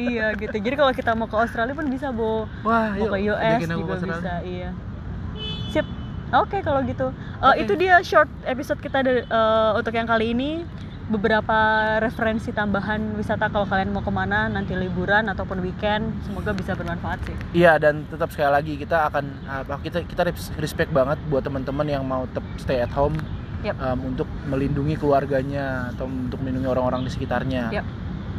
iya 0.00 0.34
gitu. 0.34 0.56
Jadi 0.56 0.74
kalau 0.74 0.92
kita 0.92 1.10
mau 1.12 1.24
ke 1.24 1.36
Australia 1.36 1.72
pun 1.72 1.86
bisa, 1.86 2.10
Bu. 2.10 2.46
wah 2.60 2.90
mau 2.92 3.14
yuk 3.14 3.36
ke 3.36 3.46
US 3.46 3.60
juga 3.62 3.94
bisa 4.00 4.34
iya 4.42 4.70
oke 6.36 6.58
kalau 6.60 6.80
gitu 6.82 7.10
Oke. 7.38 7.60
itu 7.60 7.72
dia 7.74 8.00
short 8.00 8.28
episode 8.44 8.78
kita 8.78 9.00
eh, 9.02 9.70
untuk 9.74 9.90
yang 9.90 10.04
kali 10.04 10.32
ini 10.32 10.66
beberapa 11.04 11.52
referensi 12.00 12.48
tambahan 12.48 13.12
wisata 13.14 13.52
kalau 13.52 13.68
kalian 13.68 13.92
mau 13.92 14.00
ke 14.00 14.08
mana 14.08 14.48
nanti 14.48 14.72
liburan 14.72 15.28
ataupun 15.28 15.60
weekend 15.60 16.08
semoga 16.24 16.56
bisa 16.56 16.72
bermanfaat 16.72 17.20
sih 17.28 17.36
Iya 17.52 17.76
dan 17.76 18.08
tetap 18.08 18.32
sekali 18.32 18.48
lagi 18.48 18.72
kita 18.80 19.12
akan 19.12 19.24
kita 19.84 20.00
kita 20.08 20.22
res- 20.24 20.52
respect 20.56 20.88
banget 20.90 21.20
buat 21.28 21.44
teman-teman 21.44 21.84
yang 21.84 22.08
mau 22.08 22.24
tetap 22.24 22.44
stay 22.56 22.80
at 22.80 22.88
home 22.88 23.20
Yap. 23.64 23.76
um, 23.80 24.12
untuk 24.12 24.28
melindungi 24.44 24.96
keluarganya 24.96 25.92
atau 25.92 26.04
untuk 26.04 26.36
melindungi 26.40 26.68
orang-orang 26.68 27.00
di 27.00 27.10
sekitarnya. 27.10 27.72
Yap. 27.72 27.84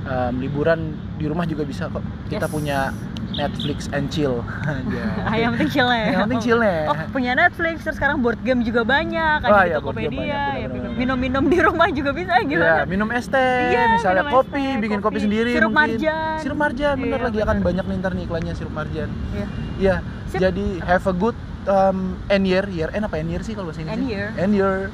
Um, 0.05 0.37
liburan 0.37 0.93
di 1.17 1.25
rumah 1.25 1.49
juga 1.49 1.65
bisa 1.65 1.89
kok. 1.89 2.05
Kita 2.29 2.45
Yes. 2.45 2.53
punya 2.53 2.93
Netflix 3.35 3.91
and 3.91 4.07
chill. 4.07 4.39
Aja. 4.67 5.03
yang 5.43 5.51
penting 5.59 5.69
chillnya 5.69 5.99
ya. 5.99 6.07
Yang 6.15 6.21
penting 6.25 6.41
chillnya. 6.41 6.77
oh 6.87 6.95
punya 7.11 7.31
Netflix 7.35 7.75
terus 7.83 7.95
sekarang 7.99 8.23
board 8.23 8.39
game 8.41 8.63
juga 8.63 8.87
banyak 8.87 9.39
ada 9.43 9.51
Wah, 9.51 9.63
di 9.63 9.69
iya, 9.69 9.77
board 9.83 9.95
game 9.95 10.09
Tokopedia 10.09 10.23
banyak, 10.23 10.55
ya 10.55 10.67
minum-minum 10.95 11.43
di 11.51 11.59
rumah 11.59 11.87
juga 11.91 12.11
bisa 12.15 12.31
Ya, 12.35 12.43
gimana 12.47 12.83
minum 12.87 13.07
es 13.11 13.27
teh, 13.27 13.59
Iya, 13.71 13.81
misalnya 13.93 14.23
kopi, 14.31 14.55
teh, 14.55 14.81
bikin 14.81 14.99
kopi, 15.03 15.19
kopi. 15.19 15.25
sendiri 15.27 15.51
Sirup 15.51 15.71
mungkin. 15.71 15.99
marjan. 15.99 16.35
Sirup 16.39 16.57
marjan, 16.57 16.95
bener 16.97 17.19
Iya, 17.19 17.27
lagi 17.27 17.39
akan 17.43 17.55
bener. 17.55 17.67
banyak 17.67 17.85
nih 17.85 17.95
ntar 18.01 18.11
nih 18.15 18.23
iklannya 18.25 18.53
sirup 18.55 18.73
marjan. 18.73 19.09
Iya. 19.35 19.45
Iya, 19.75 19.95
jadi 20.31 20.65
have 20.87 21.05
a 21.05 21.13
good 21.13 21.35
um, 21.67 22.15
end 22.27 22.47
year, 22.47 22.63
year 22.71 22.87
end 22.95 23.03
apa 23.03 23.19
end 23.19 23.27
year 23.27 23.43
sih 23.43 23.51
kalau 23.51 23.67
bahasa 23.69 23.83
Inggris? 23.83 23.99
End 23.99 24.07
year. 24.07 24.27
End 24.39 24.53
year. 24.55 24.87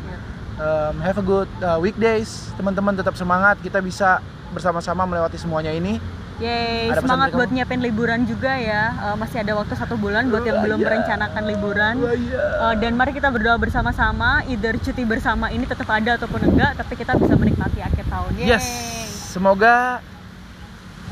Um, 0.57 1.01
have 1.01 1.17
a 1.17 1.25
good 1.25 1.49
uh, 1.61 1.77
weekdays, 1.77 2.53
teman-teman 2.53 2.93
tetap 2.93 3.17
semangat, 3.17 3.57
kita 3.61 3.81
bisa 3.81 4.21
bersama-sama 4.51 5.05
melewati 5.05 5.37
semuanya 5.37 5.71
ini. 5.71 5.97
Yeay, 6.41 6.89
Ada 6.89 7.05
semangat 7.05 7.29
buat 7.37 7.49
kamu? 7.49 7.55
nyiapin 7.61 7.79
liburan 7.85 8.19
juga 8.25 8.57
ya. 8.57 8.83
Eh, 8.97 9.15
masih 9.15 9.37
ada 9.45 9.53
waktu 9.53 9.73
satu 9.77 9.95
bulan 9.95 10.27
buat 10.27 10.41
yang 10.41 10.57
Wah, 10.57 10.65
belum 10.65 10.79
iya. 10.81 10.85
merencanakan 10.89 11.43
liburan. 11.45 11.93
Eh, 12.01 12.73
dan 12.81 12.91
mari 12.97 13.11
kita 13.13 13.29
berdoa 13.29 13.61
bersama-sama, 13.61 14.41
either 14.49 14.73
cuti 14.81 15.05
bersama 15.05 15.53
ini 15.53 15.69
tetap 15.69 15.85
ada 15.93 16.17
ataupun 16.17 16.41
enggak, 16.49 16.81
tapi 16.81 16.93
kita 16.97 17.13
bisa 17.13 17.37
menikmati 17.37 17.79
akhir 17.79 18.05
tahun. 18.09 18.31
Yeay. 18.41 18.49
Yes, 18.57 18.65
semoga 19.29 20.01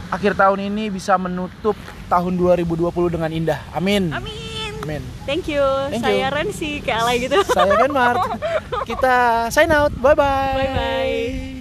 akhir 0.09 0.33
tahun 0.33 0.73
ini 0.73 0.89
bisa 0.89 1.13
menutup 1.21 1.77
tahun 2.09 2.33
2020 2.33 3.13
dengan 3.13 3.29
indah. 3.29 3.61
Amin. 3.71 4.09
Amin. 4.09 4.73
Amin. 4.81 5.03
Thank 5.29 5.45
you. 5.45 5.61
Thank 5.93 6.01
Saya 6.01 6.31
you. 6.31 6.33
Rensi 6.33 6.71
kayak 6.81 7.29
gitu. 7.29 7.37
Saya 7.45 7.77
Ken 7.77 7.93
Mart. 7.93 8.25
Kita 8.89 9.45
sign 9.53 9.69
out. 9.69 9.93
Bye 10.01 10.17
bye. 10.17 10.57
Bye-bye. 10.57 11.59